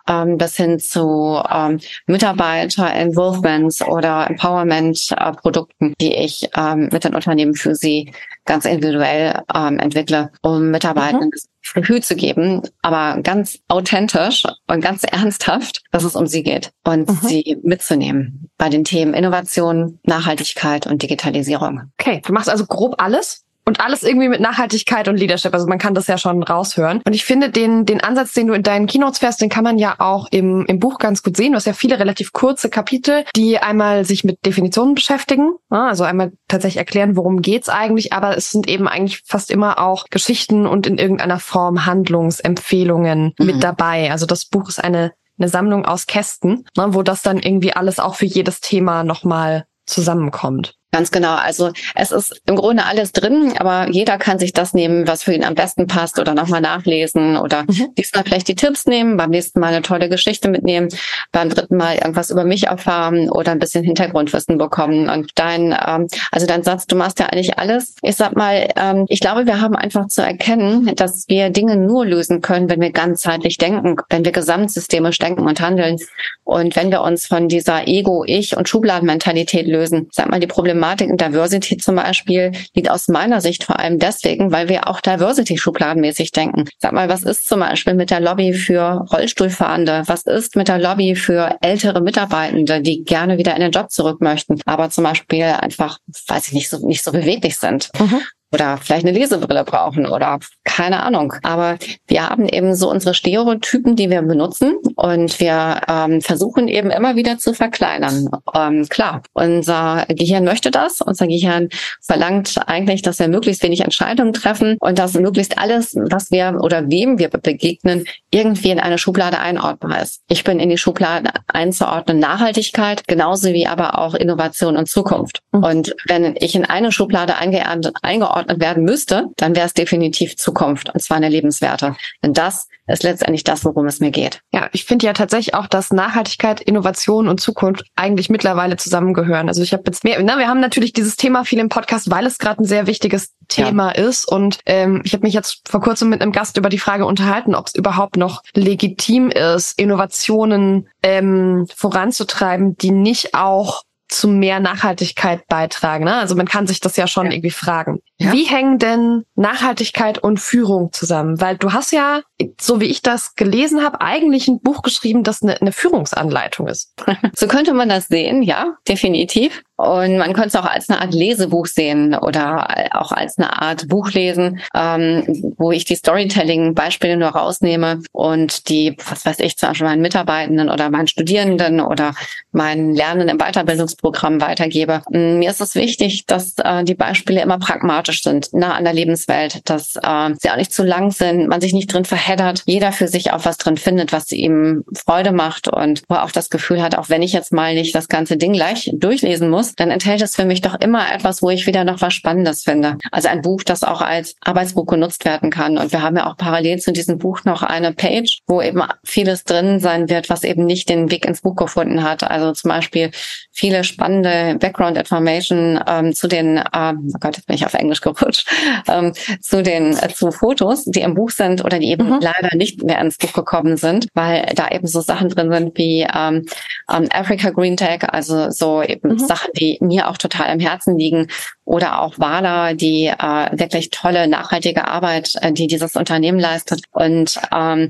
ähm, 0.08 0.38
bis 0.38 0.58
hin 0.58 0.80
zu 0.80 1.42
ähm, 1.50 1.80
Mitarbeiter-Involvements 2.08 3.82
oder 3.82 4.30
Empowerment-Produkten, 4.30 5.94
die 6.02 6.16
ich 6.16 6.50
ähm, 6.56 6.90
mit 6.92 7.04
den 7.04 7.16
Unternehmen 7.16 7.56
für 7.56 7.76
sie 7.76 8.14
ganz 8.46 8.66
individuell 8.66 9.42
ähm, 9.54 9.80
entwickle, 9.80 10.32
um 10.42 10.72
Mitarbeitern 10.72 11.26
mhm. 11.26 11.32
das 11.32 11.74
Gefühl 11.74 12.04
zu 12.04 12.16
geben, 12.16 12.62
aber 12.82 13.22
ganz 13.22 13.60
authentisch 13.70 14.44
und 14.68 14.82
ganz 14.82 15.04
ernsthaft, 15.10 15.82
dass 15.92 16.04
es 16.04 16.16
um 16.16 16.28
sie 16.28 16.44
geht 16.44 16.72
und 16.84 17.10
mhm. 17.10 17.20
sie 17.22 17.58
mitzunehmen 17.64 18.50
bei 18.58 18.70
den 18.70 18.84
Themen 18.84 19.14
Innovation, 19.14 20.00
Nachhaltigkeit 20.04 20.88
und 20.88 21.02
Digitalisierung. 21.02 21.92
Okay, 22.00 22.22
du 22.26 22.34
machst 22.34 22.50
also 22.50 22.66
grob 22.66 22.96
alles 23.02 23.46
und 23.66 23.80
alles 23.80 24.04
irgendwie 24.04 24.30
mit 24.30 24.42
Nachhaltigkeit 24.42 25.08
und 25.08 25.18
Leadership. 25.18 25.54
Also 25.54 25.68
man 25.68 25.78
kann 25.78 25.94
das 25.94 26.08
ja 26.08 26.18
schon 26.18 26.44
raushören. 26.44 27.02
Und 27.06 27.14
ich 27.14 27.26
finde 27.26 27.50
den, 27.50 27.86
den 27.86 28.02
Ansatz, 28.02 28.34
den 28.34 28.48
du 28.48 28.54
in 28.54 28.64
deinen 28.64 28.88
Keynotes 28.88 29.20
fährst, 29.20 29.42
den 29.42 29.50
kann 29.50 29.64
man 29.64 29.78
ja 29.78 29.96
auch 30.00 30.28
im, 30.32 30.66
im 30.66 30.80
Buch 30.80 30.98
ganz 31.00 31.24
gut 31.24 31.38
sehen. 31.38 31.52
Du 31.52 31.58
hast 31.58 31.66
ja 31.66 31.74
viele 31.74 32.00
relativ 32.00 32.34
kurze 32.34 32.70
Kapitel, 32.70 33.24
die 33.36 33.60
einmal 33.60 34.06
sich 34.06 34.24
mit 34.24 34.46
Definitionen 34.46 34.96
beschäftigen. 34.96 35.54
Also 35.70 36.04
einmal 36.04 36.34
tatsächlich 36.48 36.78
erklären, 36.78 37.16
worum 37.16 37.42
geht's 37.42 37.70
eigentlich. 37.70 38.14
Aber 38.14 38.38
es 38.38 38.52
sind 38.52 38.68
eben 38.68 38.88
eigentlich 38.88 39.22
fast 39.26 39.52
immer 39.52 39.80
auch 39.80 40.06
Geschichten 40.10 40.66
und 40.68 40.88
in 40.88 40.98
irgendeiner 40.98 41.40
Form 41.40 41.86
Handlungsempfehlungen 41.86 43.34
mhm. 43.38 43.46
mit 43.46 43.64
dabei. 43.64 44.12
Also 44.12 44.26
das 44.26 44.46
Buch 44.46 44.70
ist 44.70 44.84
eine 44.84 45.14
eine 45.40 45.50
Sammlung 45.50 45.86
aus 45.86 46.06
Kästen, 46.06 46.66
ne, 46.78 46.94
wo 46.94 47.02
das 47.02 47.24
dann 47.24 47.40
irgendwie 47.40 47.74
alles 47.74 48.00
auch 48.00 48.14
für 48.16 48.28
jedes 48.28 48.62
Thema 48.62 49.04
nochmal 49.04 49.66
zusammenkommt. 49.86 50.76
Ganz 50.94 51.10
genau. 51.10 51.34
Also 51.34 51.72
es 51.96 52.12
ist 52.12 52.40
im 52.46 52.56
Grunde 52.56 52.86
alles 52.86 53.14
drin, 53.14 53.56
aber 53.58 53.90
jeder 53.90 54.20
kann 54.20 54.38
sich 54.38 54.54
das 54.54 54.76
nehmen, 54.76 55.08
was 55.08 55.24
für 55.24 55.34
ihn 55.34 55.44
am 55.44 55.56
besten 55.56 55.88
passt 55.88 56.20
oder 56.20 56.36
nochmal 56.36 56.62
nachlesen 56.62 57.36
oder 57.36 57.64
mhm. 57.64 57.96
diesmal 57.98 58.24
vielleicht 58.24 58.48
die 58.48 58.54
Tipps 58.54 58.86
nehmen, 58.86 59.18
beim 59.18 59.32
nächsten 59.32 59.60
Mal 59.60 59.74
eine 59.74 59.82
tolle 59.82 60.08
Geschichte 60.08 60.50
mitnehmen, 60.50 60.90
beim 61.32 61.50
dritten 61.50 61.78
Mal 61.78 61.96
irgendwas 61.96 62.30
über 62.30 62.44
mich 62.44 62.68
erfahren 62.68 63.32
oder 63.32 63.54
ein 63.54 63.58
bisschen 63.58 63.84
Hintergrundwissen 63.84 64.60
bekommen. 64.60 65.10
Und 65.10 65.32
dein, 65.34 65.76
ähm, 65.84 66.08
also 66.32 66.46
dein 66.46 66.62
Satz, 66.62 66.86
du 66.86 66.96
machst 66.96 67.20
ja 67.20 67.26
eigentlich 67.26 67.58
alles. 67.58 67.96
Ich 68.04 68.16
sag 68.16 68.36
mal, 68.36 68.70
ähm, 68.76 69.06
ich 69.10 69.20
glaube, 69.20 69.48
wir 69.48 69.62
haben 69.62 69.76
einfach 69.76 70.10
zu 70.10 70.22
erkennen, 70.22 70.92
dass 70.96 71.28
wir 71.28 71.50
Dinge 71.50 71.76
nur 71.76 72.06
lösen 72.06 72.42
können, 72.42 72.70
wenn 72.70 72.82
wir 72.82 72.92
ganzheitlich 72.92 73.58
denken, 73.58 73.96
wenn 74.12 74.26
wir 74.26 74.32
gesamtsystemisch 74.32 75.18
denken 75.18 75.48
und 75.48 75.60
handeln. 75.60 75.98
Und 76.44 76.76
wenn 76.76 76.92
wir 76.92 77.02
uns 77.02 77.26
von 77.26 77.48
dieser 77.48 77.88
Ego, 77.88 78.24
Ich 78.28 78.56
und 78.56 78.70
Schubladenmentalität 78.70 79.66
lösen, 79.66 80.08
sag 80.12 80.30
mal, 80.30 80.40
die 80.40 80.46
Problematik 80.46 80.83
Problematik 80.84 81.12
und 81.12 81.22
Diversity 81.22 81.78
zum 81.78 81.96
Beispiel 81.96 82.52
liegt 82.76 82.92
aus 82.92 83.08
meiner 83.08 83.40
Sicht 83.40 83.64
vor 83.64 83.80
allem 83.80 84.00
deswegen, 84.00 84.52
weil 84.52 84.68
wir 84.68 84.90
auch 84.90 85.00
Diversity 85.00 85.58
schubladenmäßig 85.58 86.34
denken. 86.34 86.66
Sag 86.78 86.92
mal, 86.92 87.08
was 87.08 87.24
ist 87.24 87.48
zum 87.48 87.62
Beispiel 87.62 87.94
mit 87.94 88.12
der 88.12 88.20
Lobby 88.20 88.54
für 88.54 89.06
Rollstuhlfahrende? 89.10 90.04
Was 90.08 90.24
ist 90.24 90.58
mit 90.58 90.68
der 90.68 90.80
Lobby 90.80 91.16
für 91.16 91.56
ältere 91.62 92.02
Mitarbeitende, 92.02 92.82
die 92.82 93.06
gerne 93.06 93.38
wieder 93.38 93.56
in 93.56 93.62
den 93.62 93.72
Job 93.72 93.92
zurück 93.92 94.20
möchten, 94.20 94.60
aber 94.66 94.90
zum 94.90 95.06
Beispiel 95.06 95.44
einfach, 95.44 96.00
weiß 96.28 96.48
ich 96.48 96.54
nicht, 96.54 96.70
so, 96.70 96.86
nicht 96.86 97.02
so 97.02 97.14
beweglich 97.14 97.56
sind? 97.56 97.90
Mhm 97.98 98.22
oder 98.54 98.78
vielleicht 98.78 99.06
eine 99.06 99.18
Lesebrille 99.18 99.64
brauchen 99.64 100.06
oder 100.06 100.40
keine 100.64 101.04
Ahnung. 101.04 101.34
Aber 101.44 101.78
wir 102.08 102.30
haben 102.30 102.48
eben 102.48 102.76
so 102.76 102.90
unsere 102.90 103.14
Stereotypen, 103.14 103.96
die 103.96 104.10
wir 104.10 104.22
benutzen 104.22 104.78
und 104.96 105.40
wir 105.40 105.82
ähm, 105.88 106.22
versuchen 106.22 106.68
eben 106.68 106.92
immer 106.92 107.16
wieder 107.16 107.38
zu 107.38 107.54
verkleinern. 107.54 108.30
Ähm, 108.54 108.88
klar, 108.90 109.24
unser 109.34 110.06
Gehirn 110.08 110.44
möchte 110.44 110.72
das. 110.72 111.02
Unser 111.02 111.28
Gehirn 111.28 111.70
verlangt 112.02 112.56
eigentlich, 112.68 113.02
dass 113.02 113.20
wir 113.20 113.28
möglichst 113.28 113.64
wenig 113.64 113.82
Entscheidungen 113.82 114.34
treffen 114.34 114.78
und 114.80 115.00
dass 115.00 115.14
möglichst 115.14 115.58
alles, 115.58 115.96
was 115.96 116.32
wir 116.32 116.60
oder 116.62 116.90
wem 116.90 117.18
wir 117.18 117.30
begegnen, 117.30 118.06
irgendwie 118.32 118.70
in 118.70 118.80
eine 118.80 118.98
Schublade 118.98 119.40
einordnbar 119.40 120.02
ist. 120.02 120.22
Ich 120.30 120.44
bin 120.44 120.60
in 120.60 120.70
die 120.70 120.78
Schublade 120.78 121.32
einzuordnen 121.48 122.20
Nachhaltigkeit, 122.20 123.08
genauso 123.08 123.50
wie 123.50 123.68
aber 123.68 123.98
auch 123.98 124.14
Innovation 124.14 124.78
und 124.78 124.88
Zukunft. 124.88 125.40
Mhm. 125.52 125.64
Und 125.64 125.96
wenn 126.08 126.36
ich 126.38 126.56
in 126.56 126.66
eine 126.66 126.92
Schublade 126.92 127.36
eingeordnet 127.38 128.43
eingeordnet 128.44 128.62
werden 128.62 128.84
müsste, 128.84 129.28
dann 129.38 129.56
wäre 129.56 129.66
es 129.66 129.74
definitiv 129.74 130.36
Zukunft 130.36 130.94
und 130.94 131.02
zwar 131.02 131.18
eine 131.18 131.30
lebenswerte. 131.30 131.96
Denn 132.24 132.34
das 132.34 132.68
ist 132.88 133.04
letztendlich 133.04 133.44
das, 133.44 133.64
worum 133.64 133.86
es 133.88 134.00
mir 134.00 134.12
geht. 134.12 134.42
Ja, 134.52 134.70
ich 134.74 134.84
finde 134.84 135.06
ja 135.06 135.14
tatsächlich 135.14 135.56
auch, 135.56 135.68
dass 135.68 135.92
Nachhaltigkeit, 135.92 136.62
Innovation 136.62 137.28
und 137.28 137.40
Zukunft 137.40 137.86
eigentlich 137.96 138.30
mittlerweile 138.30 138.76
zusammengehören. 138.76 139.48
Also 139.48 139.64
ich 139.64 139.74
habe 139.74 139.84
jetzt 139.86 140.04
mehr, 140.04 140.22
na, 140.22 140.38
wir 140.38 140.48
haben 140.48 140.60
natürlich 140.60 140.92
dieses 140.92 141.16
Thema 141.16 141.46
viel 141.46 141.60
im 141.60 141.70
Podcast, 141.70 142.12
weil 142.12 142.26
es 142.26 142.40
gerade 142.40 142.62
ein 142.62 142.66
sehr 142.66 142.88
wichtiges 142.88 143.34
Thema 143.48 143.96
ja. 143.96 144.04
ist. 144.04 144.26
Und 144.26 144.60
ähm, 144.66 145.02
ich 145.06 145.14
habe 145.14 145.26
mich 145.26 145.34
jetzt 145.34 145.68
vor 145.68 145.82
kurzem 145.82 146.10
mit 146.10 146.22
einem 146.22 146.34
Gast 146.34 146.58
über 146.58 146.70
die 146.70 146.80
Frage 146.80 147.06
unterhalten, 147.06 147.56
ob 147.56 147.68
es 147.68 147.76
überhaupt 147.76 148.18
noch 148.18 148.42
legitim 148.54 149.30
ist, 149.30 149.80
Innovationen 149.80 150.90
ähm, 151.02 151.66
voranzutreiben, 151.74 152.76
die 152.78 152.92
nicht 152.92 153.34
auch 153.34 153.84
zu 154.14 154.28
mehr 154.28 154.60
Nachhaltigkeit 154.60 155.48
beitragen. 155.48 156.06
Ne? 156.06 156.16
Also 156.16 156.36
man 156.36 156.48
kann 156.48 156.68
sich 156.68 156.80
das 156.80 156.96
ja 156.98 157.08
schon 157.08 157.28
ja. 157.28 157.34
irgendwie 157.34 157.52
fragen. 157.52 158.00
Ja. 158.18 158.32
Wie 158.32 158.46
hängen 158.46 158.80
denn 158.80 159.24
Nachhaltigkeit 159.36 160.20
und 160.20 160.40
Führung 160.40 160.94
zusammen? 160.94 161.42
Weil 161.42 161.58
du 161.58 161.74
hast 161.74 161.92
ja, 161.92 162.22
so 162.60 162.80
wie 162.80 162.86
ich 162.86 163.02
das 163.02 163.36
gelesen 163.36 163.84
habe, 163.84 164.02
eigentlich 164.02 164.48
ein 164.48 164.62
Buch 164.62 164.82
geschrieben, 164.82 165.24
das 165.24 165.42
eine, 165.42 165.60
eine 165.60 165.72
Führungsanleitung 165.72 166.68
ist. 166.68 166.94
so 167.36 167.48
könnte 167.48 167.74
man 167.74 167.90
das 167.90 168.08
sehen, 168.08 168.44
ja, 168.44 168.76
definitiv. 168.88 169.64
Und 169.76 170.18
man 170.18 170.34
könnte 170.34 170.50
es 170.50 170.56
auch 170.56 170.66
als 170.66 170.90
eine 170.90 171.02
Art 171.02 171.14
Lesebuch 171.14 171.66
sehen 171.66 172.14
oder 172.14 172.68
auch 172.92 173.12
als 173.12 173.40
eine 173.40 173.60
Art 173.60 173.88
Buch 173.88 174.12
lesen, 174.12 174.62
ähm, 174.76 175.54
wo 175.58 175.72
ich 175.72 175.84
die 175.84 175.96
Storytelling-Beispiele 175.96 177.18
nur 177.18 177.30
rausnehme 177.30 178.02
und 178.12 178.70
die, 178.70 178.96
was 179.10 179.26
weiß 179.26 179.40
ich, 179.40 179.58
zum 179.58 179.70
Beispiel 179.70 179.88
meinen 179.88 180.04
Mitarbeitenden 180.04 180.70
oder 180.70 180.92
meinen 180.92 181.08
Studierenden 181.08 181.82
oder 181.82 182.14
meinen 182.52 182.94
Lernenden 182.94 183.30
im 183.30 183.38
Weiterbildungsprogramm 183.40 184.42
weitergebe. 184.42 185.02
Mm, 185.10 185.40
mir 185.40 185.50
ist 185.50 185.62
es 185.62 185.74
wichtig, 185.74 186.28
dass 186.28 186.54
äh, 186.64 186.84
die 186.84 186.94
Beispiele 186.96 187.42
immer 187.42 187.58
pragmatisch 187.58 188.22
sind, 188.22 188.54
nah 188.54 188.76
an 188.76 188.84
der 188.84 188.94
Lebenswelt, 188.94 189.68
dass 189.70 189.96
äh, 189.96 190.30
sie 190.40 190.52
auch 190.52 190.58
nicht 190.58 190.72
zu 190.72 190.84
lang 190.84 191.12
sind, 191.12 191.48
man 191.48 191.62
sich 191.62 191.74
nicht 191.74 191.92
drin 191.92 192.06
verheddert, 192.06 192.62
jeder 192.68 192.92
für 192.92 193.08
sich 193.08 193.34
auch 193.34 193.46
was 193.46 193.58
drin 193.58 193.78
findet, 193.78 194.14
was 194.14 194.32
ihm 194.32 194.84
Freude 194.94 195.32
macht 195.32 195.68
und 195.68 196.04
wo 196.10 196.16
er 196.16 196.26
auch 196.26 196.32
das 196.32 196.52
Gefühl 196.52 196.84
hat, 196.84 196.96
auch 196.96 197.10
wenn 197.10 197.24
ich 197.24 197.34
jetzt 197.34 197.52
mal 197.52 197.74
nicht 197.74 197.96
das 197.96 198.08
ganze 198.08 198.38
Ding 198.38 198.54
gleich 198.54 198.92
durchlesen 198.94 199.50
muss, 199.50 199.63
dann 199.72 199.92
enthält 199.92 200.22
es 200.22 200.36
für 200.36 200.46
mich 200.46 200.62
doch 200.62 200.80
immer 200.80 201.12
etwas, 201.14 201.42
wo 201.42 201.50
ich 201.50 201.66
wieder 201.66 201.84
noch 201.84 202.02
was 202.02 202.14
Spannendes 202.14 202.64
finde. 202.64 202.98
Also 203.12 203.30
ein 203.30 203.42
Buch, 203.42 203.64
das 203.64 203.84
auch 203.84 204.02
als 204.02 204.36
Arbeitsbuch 204.42 204.88
genutzt 204.88 205.26
werden 205.26 205.50
kann. 205.50 205.78
Und 205.78 205.92
wir 205.92 206.02
haben 206.02 206.18
ja 206.18 206.28
auch 206.28 206.38
parallel 206.38 206.80
zu 206.80 206.92
diesem 206.92 207.18
Buch 207.18 207.44
noch 207.46 207.64
eine 207.64 207.94
Page, 207.94 208.40
wo 208.48 208.62
eben 208.62 208.84
vieles 209.04 209.44
drin 209.44 209.80
sein 209.80 210.10
wird, 210.10 210.30
was 210.30 210.44
eben 210.44 210.66
nicht 210.66 210.90
den 210.90 211.12
Weg 211.12 211.26
ins 211.26 211.42
Buch 211.42 211.56
gefunden 211.56 212.04
hat. 212.04 212.24
Also 212.24 212.52
zum 212.52 212.70
Beispiel 212.70 213.12
viele 213.52 213.84
spannende 213.84 214.58
Background 214.60 214.98
Information 214.98 215.80
ähm, 215.88 216.14
zu 216.14 216.28
den, 216.28 216.58
ähm, 216.74 217.12
oh 217.14 217.18
Gott, 217.20 217.38
jetzt 217.38 217.48
bin 217.48 217.56
ich 217.56 217.66
auf 217.66 217.74
Englisch 217.74 218.02
gerutscht, 218.02 218.50
ähm, 218.88 219.14
zu 219.42 219.64
den 219.64 219.98
äh, 219.98 220.10
zu 220.14 220.32
Fotos, 220.32 220.86
die 220.86 221.02
im 221.02 221.14
Buch 221.14 221.30
sind 221.30 221.64
oder 221.64 221.80
die 221.80 221.90
eben 221.90 222.10
mhm. 222.10 222.20
leider 222.22 222.56
nicht 222.56 222.84
mehr 222.84 223.00
ins 223.00 223.18
Buch 223.18 223.34
gekommen 223.34 223.78
sind, 223.78 224.08
weil 224.14 224.52
da 224.56 224.70
eben 224.70 224.88
so 224.88 225.02
Sachen 225.02 225.30
drin 225.30 225.52
sind 225.52 225.78
wie 225.78 226.08
ähm, 226.14 226.46
ähm, 226.92 227.08
Africa 227.12 227.50
Green 227.50 227.78
Tech, 227.78 228.02
also 228.08 228.50
so 228.50 228.82
eben 228.82 229.14
mhm. 229.14 229.20
Sachen, 229.20 229.52
die 229.58 229.78
mir 229.82 230.10
auch 230.10 230.18
total 230.18 230.50
am 230.50 230.60
Herzen 230.60 230.98
liegen. 230.98 231.28
Oder 231.66 232.02
auch 232.02 232.20
Wala, 232.20 232.74
die 232.74 233.08
äh, 233.08 233.58
wirklich 233.58 233.90
tolle 233.90 234.28
nachhaltige 234.28 234.88
Arbeit, 234.88 235.34
äh, 235.42 235.52
die 235.54 235.68
dieses 235.68 235.96
Unternehmen 235.96 236.40
leistet. 236.40 236.82
Und 236.92 237.40
ähm, 237.54 237.90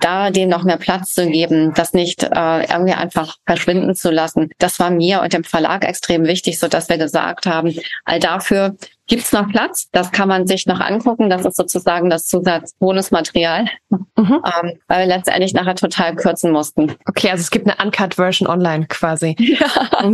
da 0.00 0.30
dem 0.30 0.48
noch 0.48 0.64
mehr 0.64 0.76
Platz 0.76 1.12
zu 1.12 1.28
geben, 1.28 1.72
das 1.74 1.92
nicht 1.92 2.22
äh, 2.22 2.62
irgendwie 2.62 2.92
einfach 2.92 3.36
verschwinden 3.46 3.94
zu 3.94 4.10
lassen, 4.10 4.50
das 4.58 4.78
war 4.78 4.90
mir 4.90 5.22
und 5.22 5.32
dem 5.32 5.44
Verlag 5.44 5.84
extrem 5.84 6.24
wichtig, 6.24 6.58
so 6.58 6.68
dass 6.68 6.88
wir 6.88 6.98
gesagt 6.98 7.46
haben, 7.46 7.74
all 8.04 8.20
dafür 8.20 8.76
Gibt 9.08 9.22
es 9.22 9.32
noch 9.32 9.48
Platz? 9.48 9.88
Das 9.90 10.12
kann 10.12 10.28
man 10.28 10.46
sich 10.46 10.66
noch 10.66 10.80
angucken. 10.80 11.30
Das 11.30 11.44
ist 11.46 11.56
sozusagen 11.56 12.10
das 12.10 12.26
Zusatzbonusmaterial, 12.26 13.66
mhm. 13.88 13.98
ähm, 14.16 14.78
weil 14.86 15.00
wir 15.00 15.06
letztendlich 15.06 15.54
nachher 15.54 15.74
total 15.74 16.14
kürzen 16.14 16.52
mussten. 16.52 16.94
Okay, 17.06 17.30
also 17.30 17.40
es 17.40 17.50
gibt 17.50 17.66
eine 17.66 17.82
Uncut-Version 17.82 18.48
online 18.48 18.86
quasi. 18.86 19.34
Ja. 19.48 19.66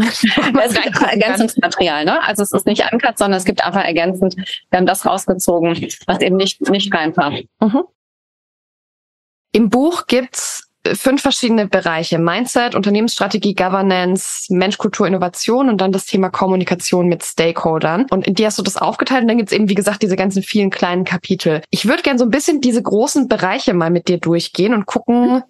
es 0.64 0.74
gibt 0.74 1.02
Ergänzungsmaterial, 1.02 2.04
ne? 2.04 2.22
Also 2.22 2.44
es 2.44 2.52
ist 2.52 2.66
nicht 2.66 2.84
Uncut, 2.92 3.18
sondern 3.18 3.36
es 3.36 3.44
gibt 3.44 3.64
einfach 3.64 3.82
ergänzend. 3.84 4.36
Wir 4.70 4.78
haben 4.78 4.86
das 4.86 5.04
rausgezogen, 5.04 5.74
was 6.06 6.20
eben 6.20 6.36
nicht, 6.36 6.60
nicht 6.70 6.94
reinpasst. 6.94 7.44
Mhm. 7.60 7.82
Im 9.52 9.70
Buch 9.70 10.06
gibt's 10.06 10.63
fünf 10.92 11.22
verschiedene 11.22 11.66
Bereiche. 11.66 12.18
Mindset, 12.18 12.74
Unternehmensstrategie, 12.74 13.54
Governance, 13.54 14.52
Mensch, 14.52 14.78
Kultur, 14.78 15.06
Innovation 15.06 15.68
und 15.68 15.80
dann 15.80 15.92
das 15.92 16.06
Thema 16.06 16.30
Kommunikation 16.30 17.08
mit 17.08 17.24
Stakeholdern. 17.24 18.06
Und 18.10 18.26
in 18.26 18.34
die 18.34 18.46
hast 18.46 18.58
du 18.58 18.62
das 18.62 18.76
aufgeteilt 18.76 19.22
und 19.22 19.28
dann 19.28 19.38
gibt's 19.38 19.52
eben, 19.52 19.68
wie 19.68 19.74
gesagt, 19.74 20.02
diese 20.02 20.16
ganzen 20.16 20.42
vielen 20.42 20.70
kleinen 20.70 21.04
Kapitel. 21.04 21.62
Ich 21.70 21.86
würde 21.86 22.02
gerne 22.02 22.18
so 22.18 22.24
ein 22.24 22.30
bisschen 22.30 22.60
diese 22.60 22.82
großen 22.82 23.28
Bereiche 23.28 23.74
mal 23.74 23.90
mit 23.90 24.08
dir 24.08 24.18
durchgehen 24.18 24.74
und 24.74 24.86
gucken, 24.86 25.42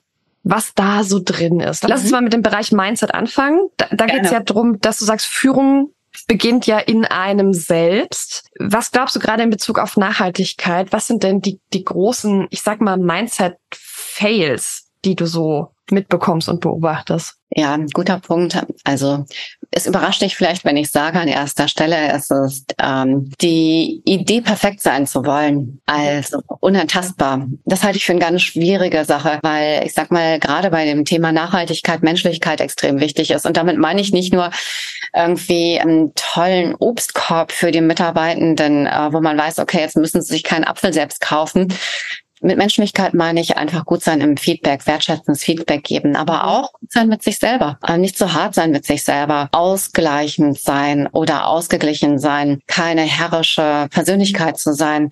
was 0.45 0.75
da 0.75 1.03
so 1.03 1.21
drin 1.25 1.61
ist. 1.61 1.83
Lass 1.89 2.03
uns 2.03 2.11
mhm. 2.11 2.17
mal 2.17 2.23
mit 2.23 2.33
dem 2.33 2.43
Bereich 2.43 2.71
Mindset 2.71 3.15
anfangen. 3.15 3.69
Da, 3.77 3.87
da 3.91 4.07
geht 4.07 4.25
es 4.25 4.31
ja 4.31 4.41
darum, 4.41 4.79
dass 4.81 4.99
du 4.99 5.05
sagst, 5.05 5.27
Führung 5.27 5.91
beginnt 6.29 6.67
ja 6.67 6.79
in 6.79 7.05
einem 7.05 7.53
selbst. 7.53 8.49
Was 8.59 8.93
glaubst 8.93 9.17
du 9.17 9.21
gerade 9.21 9.43
in 9.43 9.51
Bezug 9.51 9.79
auf 9.79 9.97
Nachhaltigkeit? 9.97 10.93
Was 10.93 11.07
sind 11.07 11.23
denn 11.23 11.41
die, 11.41 11.61
die 11.73 11.85
großen, 11.85 12.47
ich 12.51 12.63
sag 12.63 12.81
mal, 12.81 12.97
Mindset-Fails, 12.97 14.84
die 15.05 15.17
du 15.17 15.27
so 15.27 15.75
mitbekommst 15.91 16.49
und 16.49 16.61
beobachtest? 16.61 17.37
Ja, 17.57 17.79
guter 17.93 18.19
Punkt. 18.19 18.59
Also 18.83 19.25
es 19.71 19.87
überrascht 19.87 20.23
dich 20.23 20.35
vielleicht, 20.35 20.65
wenn 20.65 20.77
ich 20.77 20.91
sage, 20.91 21.21
an 21.21 21.29
erster 21.29 21.69
Stelle 21.69 22.13
ist 22.13 22.31
es 22.33 22.65
ähm, 22.83 23.31
die 23.41 24.03
Idee, 24.05 24.41
perfekt 24.41 24.81
sein 24.81 25.07
zu 25.07 25.25
wollen, 25.25 25.81
also 25.87 26.41
unantastbar. 26.61 27.47
Das 27.65 27.85
halte 27.85 27.99
ich 27.99 28.07
für 28.07 28.13
eine 28.13 28.21
ganz 28.21 28.43
schwierige 28.43 29.05
Sache, 29.05 29.39
weil 29.43 29.87
ich 29.87 29.95
sag 29.95 30.11
mal, 30.11 30.41
gerade 30.41 30.71
bei 30.71 30.85
dem 30.85 31.05
Thema 31.05 31.31
Nachhaltigkeit, 31.31 32.03
Menschlichkeit 32.03 32.61
extrem 32.61 32.99
wichtig 32.99 33.31
ist. 33.31 33.47
Und 33.47 33.57
damit 33.57 33.79
meine 33.79 34.01
ich 34.01 34.13
nicht 34.13 34.33
nur 34.33 34.51
irgendwie 35.15 35.79
einen 35.79 36.13
tollen 36.17 36.75
Obstkorb 36.75 37.53
für 37.53 37.71
die 37.71 37.81
Mitarbeitenden, 37.81 38.87
äh, 38.87 39.13
wo 39.13 39.21
man 39.21 39.39
weiß, 39.39 39.61
okay, 39.61 39.79
jetzt 39.79 39.97
müssen 39.97 40.23
sie 40.23 40.33
sich 40.33 40.43
keinen 40.43 40.65
Apfel 40.65 40.93
selbst 40.93 41.21
kaufen, 41.21 41.73
mit 42.45 42.59
Menschlichkeit 42.59 43.15
meine 43.15 43.41
ich 43.41 43.57
einfach 43.57 43.85
gut 43.85 44.03
sein 44.03 44.21
im 44.21 44.37
Feedback, 44.37 44.87
wertschätzendes 44.87 45.43
Feedback 45.43 45.83
geben, 45.83 46.15
aber 46.15 46.35
mhm. 46.35 46.41
auch 46.41 46.73
gut 46.73 46.93
sein 46.93 47.09
mit 47.09 47.23
sich 47.23 47.39
selber. 47.39 47.79
Äh, 47.87 47.99
nicht 47.99 48.19
zu 48.19 48.35
hart 48.35 48.55
sein 48.55 48.71
mit 48.71 48.85
sich 48.85 49.03
selber, 49.03 49.49
ausgleichend 49.53 50.59
sein 50.59 51.09
oder 51.09 51.49
ausgeglichen 51.49 52.19
sein, 52.19 52.61
keine 52.67 53.03
herrische 53.03 53.89
Persönlichkeit 53.91 54.59
zu 54.59 54.75
sein. 54.75 55.11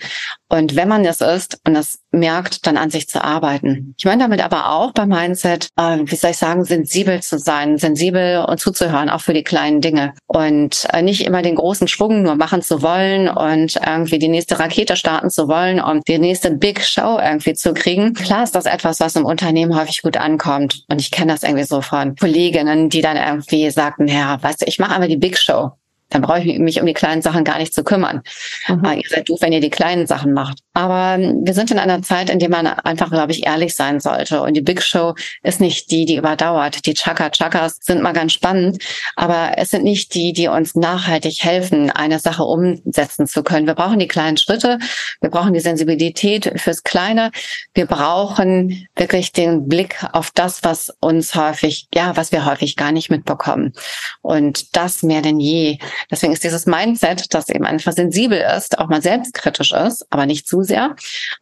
Und 0.52 0.76
wenn 0.76 0.86
man 0.86 1.02
es 1.06 1.22
ist 1.22 1.58
und 1.66 1.76
es 1.76 2.00
merkt, 2.10 2.66
dann 2.66 2.76
an 2.76 2.90
sich 2.90 3.08
zu 3.08 3.24
arbeiten. 3.24 3.94
Ich 3.96 4.04
meine 4.04 4.24
damit 4.24 4.44
aber 4.44 4.70
auch 4.70 4.92
beim 4.92 5.08
Mindset, 5.08 5.68
äh, 5.78 6.00
wie 6.04 6.14
soll 6.14 6.32
ich 6.32 6.36
sagen, 6.36 6.64
sensibel 6.64 7.22
zu 7.22 7.38
sein, 7.38 7.78
sensibel 7.78 8.44
und 8.46 8.60
zuzuhören, 8.60 9.08
auch 9.08 9.22
für 9.22 9.32
die 9.32 9.44
kleinen 9.44 9.80
Dinge. 9.80 10.12
Und 10.26 10.86
äh, 10.92 11.00
nicht 11.00 11.24
immer 11.24 11.40
den 11.40 11.54
großen 11.54 11.88
Schwung 11.88 12.22
nur 12.22 12.34
machen 12.34 12.60
zu 12.60 12.82
wollen 12.82 13.30
und 13.30 13.76
irgendwie 13.76 14.18
die 14.18 14.28
nächste 14.28 14.58
Rakete 14.58 14.96
starten 14.96 15.30
zu 15.30 15.48
wollen 15.48 15.80
und 15.80 16.06
die 16.06 16.18
nächste 16.18 16.50
Big 16.50 16.84
Show 16.84 17.18
irgendwie 17.18 17.54
zu 17.54 17.72
kriegen. 17.72 18.12
Klar 18.12 18.44
ist 18.44 18.54
das 18.54 18.66
etwas, 18.66 19.00
was 19.00 19.16
im 19.16 19.24
Unternehmen 19.24 19.74
häufig 19.74 20.02
gut 20.02 20.18
ankommt. 20.18 20.84
Und 20.90 21.00
ich 21.00 21.10
kenne 21.10 21.32
das 21.32 21.44
irgendwie 21.44 21.64
so 21.64 21.80
von 21.80 22.14
Kolleginnen, 22.14 22.90
die 22.90 23.00
dann 23.00 23.16
irgendwie 23.16 23.70
sagten, 23.70 24.06
ja, 24.06 24.42
weißt 24.42 24.60
du, 24.60 24.66
ich 24.66 24.78
mache 24.78 24.92
einmal 24.92 25.08
die 25.08 25.16
Big 25.16 25.38
Show 25.38 25.72
dann 26.12 26.22
brauche 26.22 26.40
ich 26.40 26.58
mich 26.58 26.80
um 26.80 26.86
die 26.86 26.92
kleinen 26.92 27.22
Sachen 27.22 27.44
gar 27.44 27.58
nicht 27.58 27.74
zu 27.74 27.84
kümmern. 27.84 28.22
Mhm. 28.68 28.84
Ihr 28.84 29.08
seid 29.08 29.28
doof, 29.28 29.38
wenn 29.40 29.52
ihr 29.52 29.60
die 29.60 29.70
kleinen 29.70 30.06
Sachen 30.06 30.32
macht. 30.32 30.58
Aber 30.74 31.14
ähm, 31.14 31.40
wir 31.44 31.54
sind 31.54 31.70
in 31.70 31.78
einer 31.78 32.02
Zeit, 32.02 32.30
in 32.30 32.38
der 32.38 32.48
man 32.48 32.66
einfach, 32.66 33.10
glaube 33.10 33.32
ich, 33.32 33.46
ehrlich 33.46 33.74
sein 33.74 34.00
sollte. 34.00 34.42
Und 34.42 34.54
die 34.54 34.60
Big 34.60 34.82
Show 34.82 35.14
ist 35.42 35.60
nicht 35.60 35.90
die, 35.90 36.04
die 36.04 36.16
überdauert. 36.16 36.86
Die 36.86 36.94
Chaka-Chakas 36.94 37.78
sind 37.80 38.02
mal 38.02 38.12
ganz 38.12 38.32
spannend, 38.32 38.82
aber 39.16 39.52
es 39.56 39.70
sind 39.70 39.84
nicht 39.84 40.14
die, 40.14 40.32
die 40.32 40.48
uns 40.48 40.74
nachhaltig 40.74 41.42
helfen, 41.42 41.90
eine 41.90 42.18
Sache 42.18 42.44
umsetzen 42.44 43.26
zu 43.26 43.42
können. 43.42 43.66
Wir 43.66 43.74
brauchen 43.74 43.98
die 43.98 44.08
kleinen 44.08 44.36
Schritte. 44.36 44.78
Wir 45.20 45.30
brauchen 45.30 45.52
die 45.52 45.60
Sensibilität 45.60 46.52
fürs 46.56 46.82
Kleine. 46.82 47.30
Wir 47.74 47.86
brauchen 47.86 48.86
wirklich 48.96 49.32
den 49.32 49.68
Blick 49.68 50.04
auf 50.12 50.30
das, 50.30 50.64
was 50.64 50.92
uns 51.00 51.34
häufig, 51.34 51.88
ja, 51.94 52.16
was 52.16 52.32
wir 52.32 52.44
häufig 52.44 52.76
gar 52.76 52.92
nicht 52.92 53.10
mitbekommen. 53.10 53.72
Und 54.20 54.76
das 54.76 55.02
mehr 55.02 55.22
denn 55.22 55.40
je. 55.40 55.78
Deswegen 56.10 56.32
ist 56.32 56.44
dieses 56.44 56.66
Mindset, 56.66 57.32
das 57.34 57.48
eben 57.48 57.64
einfach 57.64 57.92
sensibel 57.92 58.38
ist, 58.56 58.78
auch 58.78 58.88
mal 58.88 59.02
selbstkritisch 59.02 59.72
ist, 59.72 60.06
aber 60.10 60.26
nicht 60.26 60.46
zu 60.46 60.62
sehr, 60.62 60.96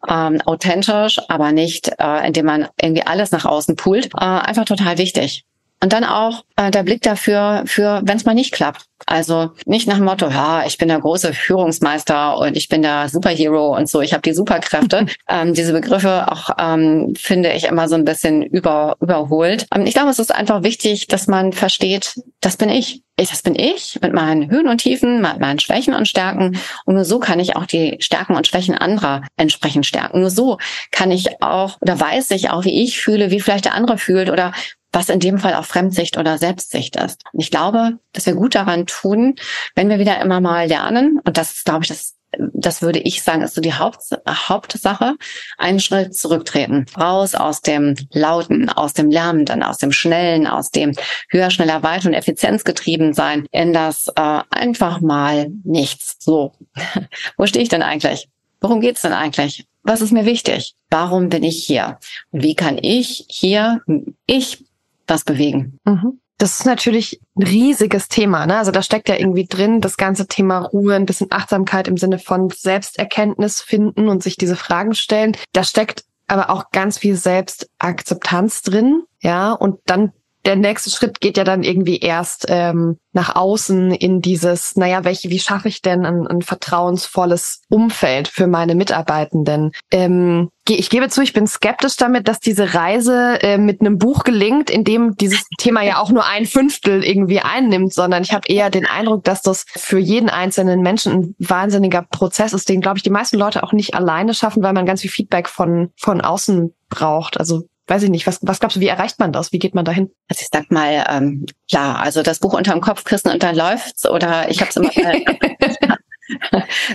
ähm, 0.09 0.41
authentisch, 0.43 1.21
aber 1.29 1.53
nicht, 1.53 1.91
äh, 1.99 2.27
indem 2.27 2.47
man 2.47 2.69
irgendwie 2.81 3.07
alles 3.07 3.31
nach 3.31 3.45
außen 3.45 3.77
poolt, 3.77 4.07
äh, 4.15 4.19
einfach 4.19 4.65
total 4.65 4.99
wichtig. 4.99 5.45
Und 5.83 5.95
dann 5.95 6.05
auch 6.05 6.45
äh, 6.57 6.71
der 6.71 6.83
Blick 6.83 7.01
dafür, 7.03 7.63
für 7.65 8.03
wenn 8.05 8.17
es 8.17 8.27
mal 8.27 8.35
nicht 8.35 8.53
klappt. 8.53 8.85
Also 9.07 9.53
nicht 9.65 9.89
nach 9.89 9.97
dem 9.97 10.05
Motto, 10.05 10.29
ja, 10.29 10.67
ich 10.67 10.77
bin 10.77 10.89
der 10.89 11.01
große 11.01 11.33
Führungsmeister 11.33 12.37
und 12.37 12.55
ich 12.55 12.69
bin 12.69 12.83
der 12.83 13.09
Superhero 13.09 13.75
und 13.75 13.89
so, 13.89 14.03
ich 14.03 14.13
habe 14.13 14.21
die 14.21 14.35
Superkräfte. 14.35 15.07
ähm, 15.29 15.55
diese 15.55 15.73
Begriffe 15.73 16.31
auch 16.31 16.51
ähm, 16.59 17.15
finde 17.17 17.53
ich 17.53 17.65
immer 17.65 17.89
so 17.89 17.95
ein 17.95 18.05
bisschen 18.05 18.43
über, 18.43 18.97
überholt. 19.01 19.67
Ähm, 19.75 19.87
ich 19.87 19.95
glaube, 19.95 20.11
es 20.11 20.19
ist 20.19 20.35
einfach 20.35 20.63
wichtig, 20.63 21.07
dass 21.07 21.27
man 21.27 21.55
versteht, 21.55 22.15
das 22.43 22.59
bin 22.59 22.69
ich. 22.69 23.03
ich. 23.19 23.31
Das 23.31 23.43
bin 23.43 23.55
ich 23.55 23.99
mit 24.03 24.13
meinen 24.13 24.51
Höhen 24.51 24.69
und 24.69 24.79
Tiefen, 24.79 25.23
mit 25.23 25.41
meinen 25.41 25.61
Schwächen 25.61 25.95
und 25.95 26.07
Stärken. 26.07 26.59
Und 26.85 26.95
nur 26.95 27.07
so 27.07 27.21
kann 27.21 27.41
ich 27.41 27.57
auch 27.57 27.65
die 27.65 27.97
Stärken 28.01 28.37
und 28.37 28.47
Schwächen 28.47 28.75
anderer 28.75 29.23
entsprechend 29.39 29.87
stärken. 29.87 30.21
Nur 30.21 30.31
so 30.31 30.59
kann 30.91 31.11
ich 31.11 31.43
auch 31.43 31.79
oder 31.81 31.99
weiß 31.99 32.33
ich 32.33 32.51
auch, 32.51 32.65
wie 32.65 32.83
ich 32.83 33.01
fühle, 33.01 33.31
wie 33.31 33.41
vielleicht 33.41 33.65
der 33.65 33.75
andere 33.75 33.97
fühlt 33.97 34.29
oder 34.29 34.53
was 34.93 35.09
in 35.09 35.21
dem 35.21 35.39
Fall 35.39 35.55
auch 35.55 35.65
Fremdsicht 35.65 36.19
oder 36.19 36.39
Selbstsicht 36.39 36.97
ist. 36.97 37.23
Und 37.33 37.41
ich 37.41 37.51
glaube, 37.51 37.99
dass 38.13 38.27
wir 38.27 38.35
gut 38.35 38.55
daran 38.55 38.87
tun, 38.87 39.37
wenn 39.75 39.89
wir 39.89 39.99
wieder 39.99 40.21
immer 40.21 40.41
mal 40.41 40.67
lernen, 40.67 41.21
und 41.25 41.37
das 41.37 41.53
ist, 41.53 41.65
glaube 41.65 41.85
ich, 41.85 41.89
das 41.89 42.15
das 42.39 42.83
würde 42.83 43.01
ich 43.01 43.23
sagen, 43.23 43.43
ist 43.43 43.55
so 43.55 43.61
die 43.61 43.75
Haupt, 43.75 44.03
Hauptsache, 44.29 45.17
einen 45.59 45.81
Schritt 45.81 46.15
zurücktreten. 46.15 46.87
Raus 46.99 47.35
aus 47.35 47.61
dem 47.61 47.97
Lauten, 48.13 48.69
aus 48.69 48.93
dem 48.93 49.11
Lärmenden, 49.11 49.63
aus 49.63 49.79
dem 49.79 49.93
Schnellen, 49.93 50.47
aus 50.47 50.71
dem 50.71 50.95
höher, 51.31 51.51
schneller, 51.51 51.83
weiter 51.83 52.09
und 52.09 52.15
effizienzgetrieben 52.15 53.15
sein, 53.15 53.47
in 53.51 53.73
das 53.73 54.09
äh, 54.09 54.41
einfach 54.51 55.01
mal 55.01 55.49
nichts. 55.65 56.17
So, 56.21 56.53
wo 57.37 57.47
stehe 57.47 57.63
ich 57.63 57.69
denn 57.69 57.83
eigentlich? 57.83 58.29
Worum 58.61 58.81
geht's 58.81 59.03
denn 59.03 59.13
eigentlich? 59.13 59.67
Was 59.83 60.03
ist 60.03 60.13
mir 60.13 60.27
wichtig? 60.27 60.75
Warum 60.91 61.31
bin 61.31 61.43
ich 61.43 61.65
hier? 61.65 61.99
Und 62.31 62.43
wie 62.43 62.55
kann 62.55 62.79
ich 62.81 63.25
hier, 63.29 63.81
ich 64.27 64.65
was 65.11 65.25
bewegen. 65.25 65.79
Mhm. 65.85 66.21
Das 66.39 66.59
ist 66.59 66.65
natürlich 66.65 67.21
ein 67.37 67.43
riesiges 67.43 68.09
Thema. 68.09 68.47
Ne? 68.47 68.57
Also 68.57 68.71
da 68.71 68.83
steckt 68.83 69.11
ja 69.11 69.17
irgendwie 69.17 69.45
drin 69.45 69.83
das 69.83 69.99
ganze 69.99 70.27
Thema 70.27 70.61
Ruhe, 70.61 70.95
ein 70.95 71.05
bisschen 71.05 71.31
Achtsamkeit 71.31 71.87
im 71.87 71.99
Sinne 71.99 72.19
von 72.19 72.49
Selbsterkenntnis 72.49 73.61
finden 73.61 74.09
und 74.09 74.23
sich 74.23 74.39
diese 74.39 74.57
Fragen 74.57 74.95
stellen. 74.95 75.37
Da 75.53 75.65
steckt 75.65 76.05
aber 76.29 76.49
auch 76.49 76.71
ganz 76.71 76.97
viel 76.97 77.15
Selbstakzeptanz 77.15 78.63
drin. 78.63 79.03
Ja, 79.21 79.53
und 79.53 79.81
dann 79.85 80.13
der 80.45 80.57
nächste 80.57 80.91
Schritt 80.91 81.21
geht 81.21 81.37
ja 81.37 81.45
dann 81.45 81.63
irgendwie 81.63 81.99
erst 81.99 82.47
ähm, 82.49 82.99
nach 83.13 83.37
außen 83.37 83.93
in 83.93 84.21
dieses, 84.21 84.77
naja, 84.77 85.05
welche, 85.05 85.29
wie 85.31 85.39
schaffe 85.39 85.69
ich 85.69 85.83
denn 85.83 86.07
ein, 86.07 86.27
ein 86.27 86.43
vertrauensvolles 86.43 87.63
Umfeld 87.69 88.29
für 88.29 88.47
meine 88.47 88.75
Mitarbeitenden? 88.75 89.73
Ähm, 89.91 90.49
ich 90.69 90.89
gebe 90.89 91.09
zu, 91.09 91.21
ich 91.21 91.33
bin 91.33 91.47
skeptisch 91.47 91.97
damit, 91.97 92.29
dass 92.29 92.39
diese 92.39 92.75
Reise 92.75 93.39
äh, 93.43 93.59
mit 93.59 93.81
einem 93.81 93.99
Buch 93.99 94.23
gelingt, 94.23 94.71
in 94.71 94.85
dem 94.85 95.17
dieses 95.17 95.45
Thema 95.59 95.83
ja 95.83 95.99
auch 95.99 96.11
nur 96.11 96.25
ein 96.27 96.47
Fünftel 96.47 97.05
irgendwie 97.05 97.41
einnimmt, 97.41 97.93
sondern 97.93 98.23
ich 98.23 98.33
habe 98.33 98.47
eher 98.47 98.71
den 98.71 98.87
Eindruck, 98.87 99.25
dass 99.25 99.43
das 99.43 99.65
für 99.69 99.99
jeden 99.99 100.31
einzelnen 100.31 100.81
Menschen 100.81 101.13
ein 101.13 101.35
wahnsinniger 101.39 102.03
Prozess 102.03 102.53
ist, 102.53 102.69
den, 102.69 102.81
glaube 102.81 102.99
ich, 102.99 103.03
die 103.03 103.11
meisten 103.11 103.37
Leute 103.37 103.63
auch 103.65 103.73
nicht 103.73 103.95
alleine 103.95 104.33
schaffen, 104.33 104.63
weil 104.63 104.73
man 104.73 104.87
ganz 104.87 105.01
viel 105.01 105.11
Feedback 105.11 105.49
von, 105.49 105.91
von 105.97 106.21
außen 106.21 106.73
braucht. 106.89 107.39
Also 107.39 107.65
weiß 107.91 108.05
ich 108.05 108.11
nicht, 108.11 108.27
was, 108.27 108.39
was 108.43 108.61
glaubst 108.61 108.77
du, 108.77 108.81
wie 108.81 108.89
erreicht 108.89 109.19
man 109.19 109.33
das? 109.33 109.53
Wie 109.53 109.59
geht 109.59 109.75
man 109.75 109.85
dahin? 109.85 110.11
Also 110.29 110.43
ich 110.43 110.49
sag 110.53 110.71
mal, 110.71 111.05
ähm, 111.11 111.47
klar, 111.69 111.99
also 111.99 112.23
das 112.23 112.39
Buch 112.39 112.55
unterm 112.55 112.81
Kopf 112.81 113.05
küssen 113.05 113.31
und 113.31 113.43
dann 113.43 113.57
läuft's 113.57 114.09
oder 114.09 114.49
ich 114.49 114.61
habe 114.61 114.71
es 114.71 114.77
immer 114.77 114.91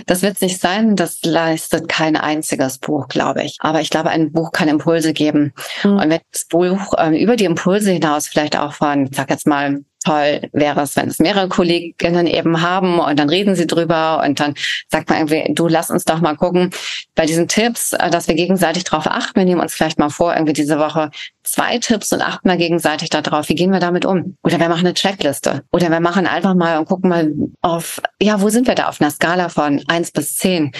Das 0.06 0.22
wird 0.22 0.38
sich 0.38 0.58
sein, 0.58 0.96
das 0.96 1.22
leistet 1.22 1.88
kein 1.88 2.16
einziges 2.16 2.78
Buch, 2.78 3.08
glaube 3.08 3.42
ich. 3.42 3.58
Aber 3.60 3.80
ich 3.80 3.90
glaube, 3.90 4.08
ein 4.08 4.32
Buch 4.32 4.50
kann 4.52 4.68
Impulse 4.68 5.12
geben. 5.12 5.52
Mhm. 5.84 5.96
Und 5.96 6.10
wenn 6.10 6.20
das 6.32 6.46
Buch 6.46 6.94
äh, 6.96 7.22
über 7.22 7.36
die 7.36 7.44
Impulse 7.44 7.92
hinaus 7.92 8.28
vielleicht 8.28 8.58
auch 8.58 8.72
von, 8.72 9.06
ich 9.06 9.16
sag 9.16 9.30
jetzt 9.30 9.46
mal, 9.46 9.84
toll 10.06 10.48
wäre 10.52 10.82
es, 10.82 10.96
wenn 10.96 11.08
es 11.08 11.18
mehrere 11.18 11.48
Kolleginnen 11.48 12.26
eben 12.26 12.62
haben 12.62 12.98
und 12.98 13.18
dann 13.18 13.28
reden 13.28 13.54
sie 13.56 13.66
drüber 13.66 14.22
und 14.24 14.38
dann 14.38 14.54
sagt 14.88 15.08
man 15.08 15.18
irgendwie, 15.18 15.52
du 15.52 15.68
lass 15.68 15.90
uns 15.90 16.04
doch 16.04 16.20
mal 16.20 16.36
gucken 16.36 16.70
bei 17.14 17.26
diesen 17.26 17.48
Tipps, 17.48 17.92
äh, 17.92 18.10
dass 18.10 18.28
wir 18.28 18.34
gegenseitig 18.34 18.84
darauf 18.84 19.06
achten. 19.06 19.36
Wir 19.36 19.44
nehmen 19.44 19.60
uns 19.60 19.74
vielleicht 19.74 19.98
mal 19.98 20.10
vor, 20.10 20.34
irgendwie 20.34 20.52
diese 20.52 20.78
Woche 20.78 21.10
zwei 21.46 21.78
Tipps 21.78 22.12
und 22.12 22.20
achten 22.20 22.48
mal 22.48 22.58
gegenseitig 22.58 23.10
darauf, 23.10 23.48
wie 23.48 23.54
gehen 23.54 23.70
wir 23.70 23.80
damit 23.80 24.04
um? 24.04 24.36
Oder 24.42 24.58
wir 24.58 24.68
machen 24.68 24.86
eine 24.86 24.94
Checkliste. 24.94 25.62
Oder 25.72 25.90
wir 25.90 26.00
machen 26.00 26.26
einfach 26.26 26.54
mal 26.54 26.78
und 26.78 26.86
gucken 26.86 27.08
mal 27.08 27.32
auf, 27.62 28.00
ja, 28.20 28.40
wo 28.40 28.48
sind 28.48 28.66
wir 28.66 28.74
da 28.74 28.88
auf 28.88 29.00
einer 29.00 29.10
Skala 29.10 29.48
von 29.48 29.82
eins 29.88 30.10
bis 30.10 30.34
zehn? 30.34 30.72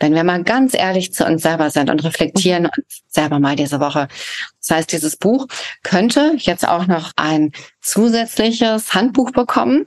Wenn 0.00 0.14
wir 0.14 0.24
mal 0.24 0.42
ganz 0.42 0.74
ehrlich 0.74 1.12
zu 1.12 1.24
uns 1.24 1.42
selber 1.42 1.70
sind 1.70 1.90
und 1.90 2.02
reflektieren 2.04 2.66
uns 2.66 3.02
selber 3.08 3.38
mal 3.38 3.56
diese 3.56 3.80
Woche. 3.80 4.08
Das 4.60 4.78
heißt, 4.78 4.92
dieses 4.92 5.16
Buch 5.16 5.46
könnte 5.82 6.34
jetzt 6.38 6.66
auch 6.66 6.86
noch 6.86 7.12
ein 7.16 7.52
zusätzliches 7.82 8.94
Handbuch 8.94 9.30
bekommen. 9.30 9.86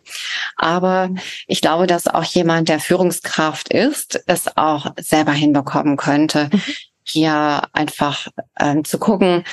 Aber 0.56 1.10
ich 1.48 1.62
glaube, 1.62 1.88
dass 1.88 2.08
auch 2.08 2.24
jemand, 2.24 2.70
der 2.70 2.80
Führungskraft 2.80 3.74
ist, 3.74 4.24
es 4.28 4.56
auch 4.56 4.94
selber 5.00 5.32
hinbekommen 5.32 5.98
könnte. 5.98 6.50
Mhm. 6.52 6.62
Hier 7.04 7.64
einfach 7.74 8.28
ähm, 8.60 8.84
zu 8.84 9.00
gucken, 9.00 9.46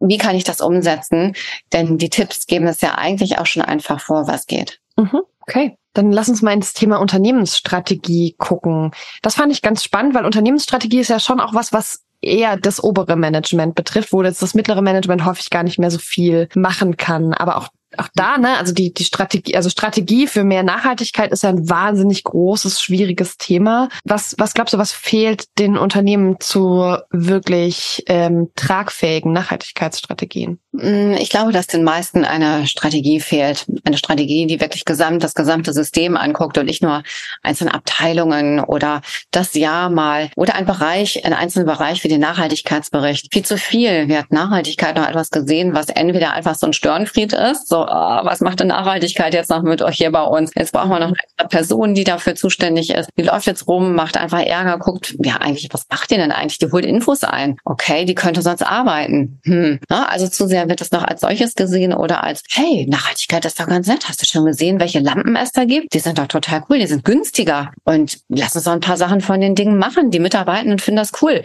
wie 0.00 0.18
kann 0.18 0.34
ich 0.34 0.44
das 0.44 0.60
umsetzen? 0.60 1.34
Denn 1.72 1.98
die 1.98 2.10
Tipps 2.10 2.46
geben 2.46 2.66
es 2.66 2.80
ja 2.80 2.96
eigentlich 2.96 3.38
auch 3.38 3.46
schon 3.46 3.62
einfach 3.62 4.00
vor, 4.00 4.26
was 4.26 4.46
geht. 4.46 4.80
Mhm. 4.96 5.20
Okay. 5.40 5.76
Dann 5.92 6.12
lass 6.12 6.28
uns 6.28 6.42
mal 6.42 6.52
ins 6.52 6.72
Thema 6.72 7.00
Unternehmensstrategie 7.00 8.36
gucken. 8.38 8.92
Das 9.22 9.34
fand 9.34 9.52
ich 9.52 9.62
ganz 9.62 9.82
spannend, 9.82 10.14
weil 10.14 10.24
Unternehmensstrategie 10.24 11.00
ist 11.00 11.08
ja 11.08 11.18
schon 11.18 11.40
auch 11.40 11.54
was, 11.54 11.72
was 11.72 12.04
eher 12.22 12.56
das 12.56 12.82
obere 12.82 13.16
Management 13.16 13.74
betrifft, 13.74 14.12
wo 14.12 14.22
jetzt 14.22 14.42
das 14.42 14.54
mittlere 14.54 14.82
Management 14.82 15.24
häufig 15.24 15.50
gar 15.50 15.62
nicht 15.62 15.78
mehr 15.78 15.90
so 15.90 15.98
viel 15.98 16.48
machen 16.54 16.96
kann. 16.96 17.34
Aber 17.34 17.56
auch 17.56 17.68
auch 17.96 18.08
da, 18.14 18.38
ne, 18.38 18.56
also 18.56 18.72
die, 18.72 18.94
die 18.94 19.04
Strategie, 19.04 19.56
also 19.56 19.68
Strategie 19.68 20.26
für 20.26 20.44
mehr 20.44 20.62
Nachhaltigkeit 20.62 21.32
ist 21.32 21.42
ja 21.42 21.50
ein 21.50 21.68
wahnsinnig 21.68 22.24
großes, 22.24 22.80
schwieriges 22.80 23.36
Thema. 23.36 23.88
Was, 24.04 24.34
was 24.38 24.54
glaubst 24.54 24.74
du, 24.74 24.78
was 24.78 24.92
fehlt 24.92 25.58
den 25.58 25.76
Unternehmen 25.76 26.36
zu 26.40 26.96
wirklich 27.10 28.04
ähm, 28.06 28.50
tragfähigen 28.54 29.32
Nachhaltigkeitsstrategien? 29.32 30.60
Mm, 30.72 31.14
ich 31.14 31.30
glaube, 31.30 31.52
dass 31.52 31.66
den 31.66 31.82
meisten 31.82 32.24
eine 32.24 32.66
Strategie 32.66 33.20
fehlt. 33.20 33.66
Eine 33.84 33.98
Strategie, 33.98 34.46
die 34.46 34.60
wirklich 34.60 34.84
gesamt, 34.84 35.24
das 35.24 35.34
gesamte 35.34 35.72
System 35.72 36.16
anguckt 36.16 36.58
und 36.58 36.66
nicht 36.66 36.82
nur 36.82 37.02
einzelne 37.42 37.74
Abteilungen 37.74 38.60
oder 38.60 39.02
das 39.32 39.54
Jahr 39.54 39.90
mal 39.90 40.30
oder 40.36 40.54
ein 40.54 40.66
Bereich, 40.66 41.24
ein 41.24 41.32
einzelner 41.32 41.66
Bereich 41.66 42.04
wie 42.04 42.08
den 42.08 42.20
Nachhaltigkeitsbericht. 42.20 43.32
Viel 43.32 43.44
zu 43.44 43.58
viel 43.58 44.08
wird 44.08 44.32
Nachhaltigkeit 44.32 44.96
noch 44.96 45.08
etwas 45.08 45.30
gesehen, 45.30 45.74
was 45.74 45.88
entweder 45.88 46.32
einfach 46.32 46.54
so 46.54 46.66
ein 46.66 46.72
Störenfried 46.72 47.32
ist, 47.32 47.68
so, 47.68 47.79
oh, 47.82 48.24
was 48.24 48.40
macht 48.40 48.60
denn 48.60 48.68
Nachhaltigkeit 48.68 49.34
jetzt 49.34 49.50
noch 49.50 49.62
mit 49.62 49.82
euch 49.82 49.96
hier 49.96 50.12
bei 50.12 50.22
uns? 50.22 50.52
Jetzt 50.54 50.72
brauchen 50.72 50.90
wir 50.90 51.00
noch 51.00 51.12
eine 51.36 51.48
Person, 51.48 51.94
die 51.94 52.04
dafür 52.04 52.34
zuständig 52.34 52.90
ist. 52.90 53.08
Die 53.16 53.22
läuft 53.22 53.46
jetzt 53.46 53.66
rum, 53.66 53.94
macht 53.94 54.16
einfach 54.16 54.40
Ärger, 54.40 54.78
guckt, 54.78 55.14
ja, 55.18 55.36
eigentlich, 55.36 55.68
was 55.72 55.86
macht 55.90 56.10
ihr 56.12 56.18
denn 56.18 56.32
eigentlich? 56.32 56.58
Die 56.58 56.70
holt 56.70 56.84
Infos 56.84 57.24
ein. 57.24 57.56
Okay, 57.64 58.04
die 58.04 58.14
könnte 58.14 58.42
sonst 58.42 58.62
arbeiten. 58.62 59.40
Hm. 59.44 59.80
Na, 59.88 60.08
also 60.08 60.28
zu 60.28 60.46
sehr 60.46 60.68
wird 60.68 60.80
es 60.80 60.92
noch 60.92 61.04
als 61.04 61.20
solches 61.20 61.54
gesehen 61.54 61.92
oder 61.92 62.24
als, 62.24 62.42
hey, 62.50 62.86
Nachhaltigkeit 62.88 63.44
ist 63.44 63.60
doch 63.60 63.66
ganz 63.66 63.86
nett. 63.86 64.08
Hast 64.08 64.22
du 64.22 64.26
schon 64.26 64.44
gesehen, 64.44 64.80
welche 64.80 65.00
Lampen 65.00 65.36
es 65.36 65.52
da 65.52 65.64
gibt? 65.64 65.94
Die 65.94 65.98
sind 65.98 66.18
doch 66.18 66.26
total 66.26 66.64
cool, 66.68 66.78
die 66.78 66.86
sind 66.86 67.04
günstiger. 67.04 67.72
Und 67.84 68.18
lass 68.28 68.54
uns 68.54 68.64
doch 68.64 68.72
ein 68.72 68.80
paar 68.80 68.96
Sachen 68.96 69.20
von 69.20 69.40
den 69.40 69.54
Dingen 69.54 69.78
machen. 69.78 70.10
Die 70.10 70.18
Mitarbeitenden 70.18 70.78
finden 70.78 70.98
das 70.98 71.12
cool 71.22 71.42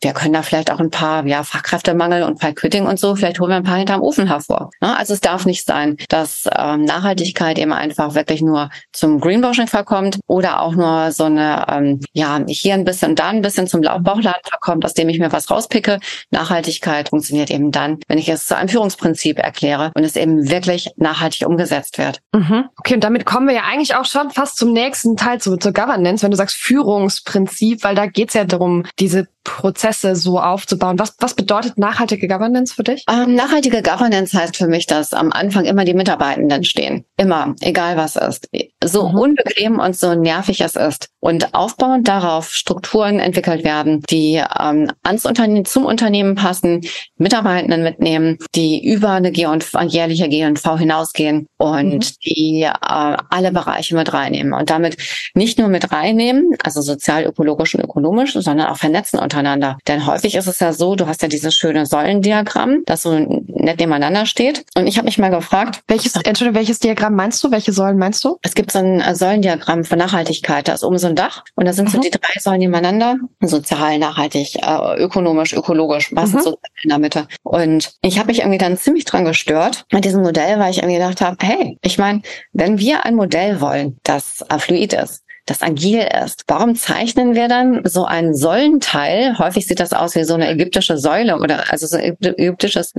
wir 0.00 0.12
können 0.12 0.34
da 0.34 0.42
vielleicht 0.42 0.70
auch 0.70 0.80
ein 0.80 0.90
paar 0.90 1.26
ja, 1.26 1.42
Fachkräftemangel 1.42 2.22
und 2.22 2.38
bei 2.40 2.52
Quitting 2.52 2.86
und 2.86 2.98
so, 2.98 3.16
vielleicht 3.16 3.40
holen 3.40 3.50
wir 3.50 3.56
ein 3.56 3.64
paar 3.64 3.76
hinterm 3.76 4.02
Ofen 4.02 4.26
hervor. 4.26 4.70
Ne? 4.80 4.96
Also 4.96 5.14
es 5.14 5.20
darf 5.20 5.44
nicht 5.44 5.66
sein, 5.66 5.96
dass 6.08 6.48
ähm, 6.56 6.84
Nachhaltigkeit 6.84 7.58
eben 7.58 7.72
einfach 7.72 8.14
wirklich 8.14 8.40
nur 8.40 8.70
zum 8.92 9.20
Greenwashing 9.20 9.66
verkommt 9.66 10.18
oder 10.26 10.60
auch 10.60 10.74
nur 10.74 11.10
so 11.10 11.24
eine, 11.24 11.66
ähm, 11.68 12.00
ja, 12.12 12.40
hier 12.46 12.74
ein 12.74 12.84
bisschen, 12.84 13.16
da 13.16 13.28
ein 13.28 13.42
bisschen 13.42 13.66
zum 13.66 13.80
Bauchladen 13.80 14.42
verkommt, 14.44 14.84
aus 14.84 14.94
dem 14.94 15.08
ich 15.08 15.18
mir 15.18 15.32
was 15.32 15.50
rauspicke. 15.50 15.98
Nachhaltigkeit 16.30 17.08
funktioniert 17.08 17.50
eben 17.50 17.72
dann, 17.72 17.98
wenn 18.06 18.18
ich 18.18 18.28
es 18.28 18.46
zu 18.46 18.56
einem 18.56 18.68
Führungsprinzip 18.68 19.38
erkläre 19.38 19.90
und 19.94 20.04
es 20.04 20.16
eben 20.16 20.48
wirklich 20.48 20.90
nachhaltig 20.96 21.46
umgesetzt 21.46 21.98
wird. 21.98 22.20
Mhm. 22.32 22.64
Okay, 22.78 22.94
und 22.94 23.04
damit 23.04 23.26
kommen 23.26 23.48
wir 23.48 23.54
ja 23.54 23.62
eigentlich 23.64 23.96
auch 23.96 24.04
schon 24.04 24.30
fast 24.30 24.56
zum 24.56 24.72
nächsten 24.72 25.16
Teil, 25.16 25.40
zu, 25.40 25.56
zur 25.56 25.72
Governance, 25.72 26.22
wenn 26.22 26.30
du 26.30 26.36
sagst 26.36 26.56
Führungsprinzip, 26.56 27.82
weil 27.82 27.94
da 27.94 28.06
geht's 28.06 28.34
ja 28.34 28.44
darum, 28.44 28.84
diese 28.98 29.28
Prozesse 29.48 30.14
so 30.14 30.38
aufzubauen. 30.38 30.98
Was, 30.98 31.14
was 31.18 31.34
bedeutet 31.34 31.78
nachhaltige 31.78 32.28
Governance 32.28 32.74
für 32.74 32.84
dich? 32.84 33.04
Ähm, 33.10 33.34
nachhaltige 33.34 33.82
Governance 33.82 34.38
heißt 34.38 34.56
für 34.56 34.68
mich, 34.68 34.86
dass 34.86 35.12
am 35.12 35.32
Anfang 35.32 35.64
immer 35.64 35.84
die 35.84 35.94
Mitarbeitenden 35.94 36.64
stehen. 36.64 37.04
Immer, 37.16 37.54
egal 37.60 37.96
was 37.96 38.16
ist. 38.16 38.48
So 38.84 39.08
mhm. 39.08 39.14
unbequem 39.14 39.78
und 39.78 39.96
so 39.96 40.14
nervig 40.14 40.60
es 40.60 40.76
ist. 40.76 41.08
Und 41.20 41.54
aufbauend 41.54 42.06
darauf 42.06 42.52
Strukturen 42.52 43.18
entwickelt 43.18 43.64
werden, 43.64 44.02
die 44.10 44.42
ähm, 44.60 44.92
ans 45.02 45.26
Unternehmen, 45.26 45.64
zum 45.64 45.84
Unternehmen 45.84 46.34
passen, 46.34 46.82
Mitarbeitenden 47.16 47.82
mitnehmen, 47.82 48.38
die 48.54 48.86
über 48.86 49.12
eine 49.12 49.32
G 49.32 49.46
und, 49.46 49.66
jährliche 49.88 50.28
G&V 50.28 50.78
hinausgehen 50.78 51.48
und 51.56 51.94
mhm. 51.94 52.14
die 52.24 52.62
äh, 52.62 52.70
alle 52.80 53.50
Bereiche 53.50 53.96
mit 53.96 54.12
reinnehmen. 54.12 54.52
Und 54.52 54.70
damit 54.70 54.96
nicht 55.34 55.58
nur 55.58 55.68
mit 55.68 55.90
reinnehmen, 55.90 56.50
also 56.62 56.82
sozial, 56.82 57.24
ökologisch 57.24 57.74
und 57.74 57.82
ökonomisch, 57.82 58.34
sondern 58.34 58.68
auch 58.68 58.76
vernetzen 58.76 59.18
untereinander. 59.38 59.78
Denn 59.86 60.06
häufig 60.06 60.34
ist 60.34 60.46
es 60.46 60.60
ja 60.60 60.72
so, 60.72 60.94
du 60.94 61.06
hast 61.06 61.22
ja 61.22 61.28
dieses 61.28 61.54
schöne 61.54 61.86
Säulendiagramm, 61.86 62.82
das 62.86 63.02
so 63.02 63.18
nett 63.18 63.78
nebeneinander 63.80 64.26
steht. 64.26 64.64
Und 64.76 64.86
ich 64.86 64.96
habe 64.96 65.06
mich 65.06 65.18
mal 65.18 65.30
gefragt, 65.30 65.80
welches, 65.88 66.14
Entschuldigung, 66.14 66.54
welches 66.54 66.78
Diagramm 66.78 67.14
meinst 67.14 67.42
du? 67.42 67.50
Welche 67.50 67.72
Säulen 67.72 67.98
meinst 67.98 68.24
du? 68.24 68.38
Es 68.42 68.54
gibt 68.54 68.72
so 68.72 68.78
ein 68.78 69.00
äh, 69.00 69.14
Säulendiagramm 69.14 69.84
für 69.84 69.96
Nachhaltigkeit. 69.96 70.68
Da 70.68 70.74
ist 70.74 70.84
oben 70.84 70.98
so 70.98 71.06
ein 71.06 71.16
Dach 71.16 71.44
und 71.54 71.66
da 71.66 71.72
sind 71.72 71.86
mhm. 71.86 71.92
so 71.92 72.00
die 72.00 72.10
drei 72.10 72.38
Säulen 72.40 72.60
nebeneinander. 72.60 73.16
Sozial, 73.40 73.98
nachhaltig, 73.98 74.56
äh, 74.56 74.96
ökonomisch, 74.98 75.52
ökologisch, 75.52 76.10
was 76.14 76.32
mhm. 76.32 76.40
so 76.40 76.58
in 76.82 76.90
der 76.90 76.98
Mitte. 76.98 77.26
Und 77.42 77.92
ich 78.02 78.18
habe 78.18 78.28
mich 78.28 78.40
irgendwie 78.40 78.58
dann 78.58 78.76
ziemlich 78.76 79.04
dran 79.04 79.24
gestört 79.24 79.86
mit 79.92 80.04
diesem 80.04 80.22
Modell, 80.22 80.58
weil 80.58 80.70
ich 80.70 80.78
irgendwie 80.78 80.98
gedacht 80.98 81.20
habe, 81.20 81.36
hey, 81.40 81.78
ich 81.82 81.98
meine, 81.98 82.22
wenn 82.52 82.78
wir 82.78 83.04
ein 83.04 83.14
Modell 83.14 83.60
wollen, 83.60 83.98
das 84.02 84.44
fluid 84.58 84.92
ist, 84.92 85.22
das 85.48 85.62
agil 85.62 86.06
ist. 86.24 86.44
Warum 86.46 86.74
zeichnen 86.74 87.34
wir 87.34 87.48
dann 87.48 87.80
so 87.84 88.04
einen 88.04 88.34
Säulenteil? 88.34 89.38
Häufig 89.38 89.66
sieht 89.66 89.80
das 89.80 89.92
aus 89.92 90.14
wie 90.14 90.24
so 90.24 90.34
eine 90.34 90.48
ägyptische 90.50 90.98
Säule 90.98 91.38
oder 91.38 91.70
also 91.70 91.86
so 91.86 91.96
ein 91.96 92.16
ägyptisches, 92.20 92.92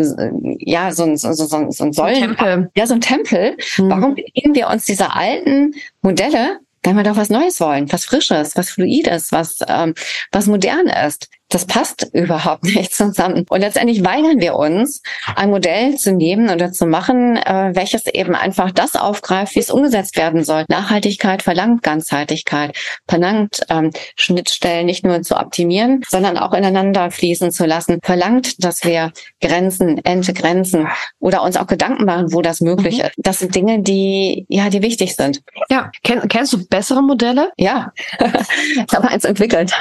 ja, 0.60 0.92
so 0.92 1.04
ein, 1.04 1.18
so, 1.18 1.34
so, 1.34 1.46
so 1.46 1.84
ein 1.84 1.94
Säulen. 1.94 2.36
Tempel. 2.36 2.72
Ja, 2.76 2.88
so 2.88 2.96
ein 2.96 3.02
Tempel. 3.02 3.56
Mhm. 3.78 3.90
Warum 3.90 4.16
bedienen 4.16 4.56
wir 4.56 4.68
uns 4.68 4.86
dieser 4.86 5.16
alten 5.16 5.76
Modelle, 6.02 6.60
wenn 6.84 6.96
wir 6.96 7.04
doch 7.04 7.18
was 7.18 7.30
Neues 7.30 7.60
wollen, 7.60 7.92
was 7.92 8.06
Frisches, 8.06 8.56
was 8.56 8.70
Fluides, 8.70 9.32
was, 9.32 9.60
ähm, 9.68 9.94
was 10.32 10.48
modern 10.48 10.88
ist 10.88 11.30
das 11.50 11.66
passt 11.66 12.08
überhaupt 12.14 12.64
nicht 12.76 12.94
zusammen. 12.94 13.46
Und 13.50 13.62
letztendlich 13.62 14.04
weigern 14.04 14.40
wir 14.40 14.56
uns, 14.56 15.02
ein 15.36 15.50
Modell 15.50 15.96
zu 15.96 16.14
nehmen 16.14 16.50
oder 16.50 16.72
zu 16.72 16.86
machen, 16.86 17.38
äh, 17.38 17.72
welches 17.74 18.06
eben 18.08 18.36
einfach 18.36 18.72
das 18.72 18.96
aufgreift, 18.96 19.56
wie 19.56 19.60
es 19.60 19.72
umgesetzt 19.72 20.18
werden 20.18 20.44
soll. 20.44 20.66
Nachhaltigkeit 20.70 21.42
verlangt 21.42 21.84
Ganzheitlichkeit, 21.84 22.78
verlangt 23.08 23.62
ähm, 23.70 23.92
Schnittstellen 24.16 24.86
nicht 24.86 25.06
nur 25.06 25.22
zu 25.22 25.36
optimieren, 25.38 26.04
sondern 26.08 26.38
auch 26.38 26.54
ineinander 26.54 27.12
fließen 27.12 27.52
zu 27.52 27.66
lassen, 27.66 28.00
verlangt, 28.04 28.64
dass 28.64 28.84
wir 28.84 29.12
Grenzen 29.42 30.04
entgrenzen 30.06 30.88
oder 31.20 31.42
uns 31.44 31.58
auch 31.58 31.68
Gedanken 31.68 32.06
machen, 32.06 32.32
wo 32.34 32.42
das 32.42 32.62
möglich 32.62 33.00
mhm. 33.00 33.06
ist. 33.06 33.14
Das 33.18 33.40
sind 33.40 33.56
Dinge, 33.56 33.82
die 33.82 34.46
ja, 34.50 34.70
die 34.70 34.82
wichtig 34.82 35.16
sind. 35.16 35.42
Ja, 35.70 35.92
Ken 36.04 36.28
kennst 36.28 36.54
du 36.54 36.66
bessere 36.68 37.02
Modelle? 37.02 37.52
Ja, 37.58 37.92
ich 38.20 38.96
habe 38.96 39.08
eins 39.08 39.26
entwickelt. 39.26 39.74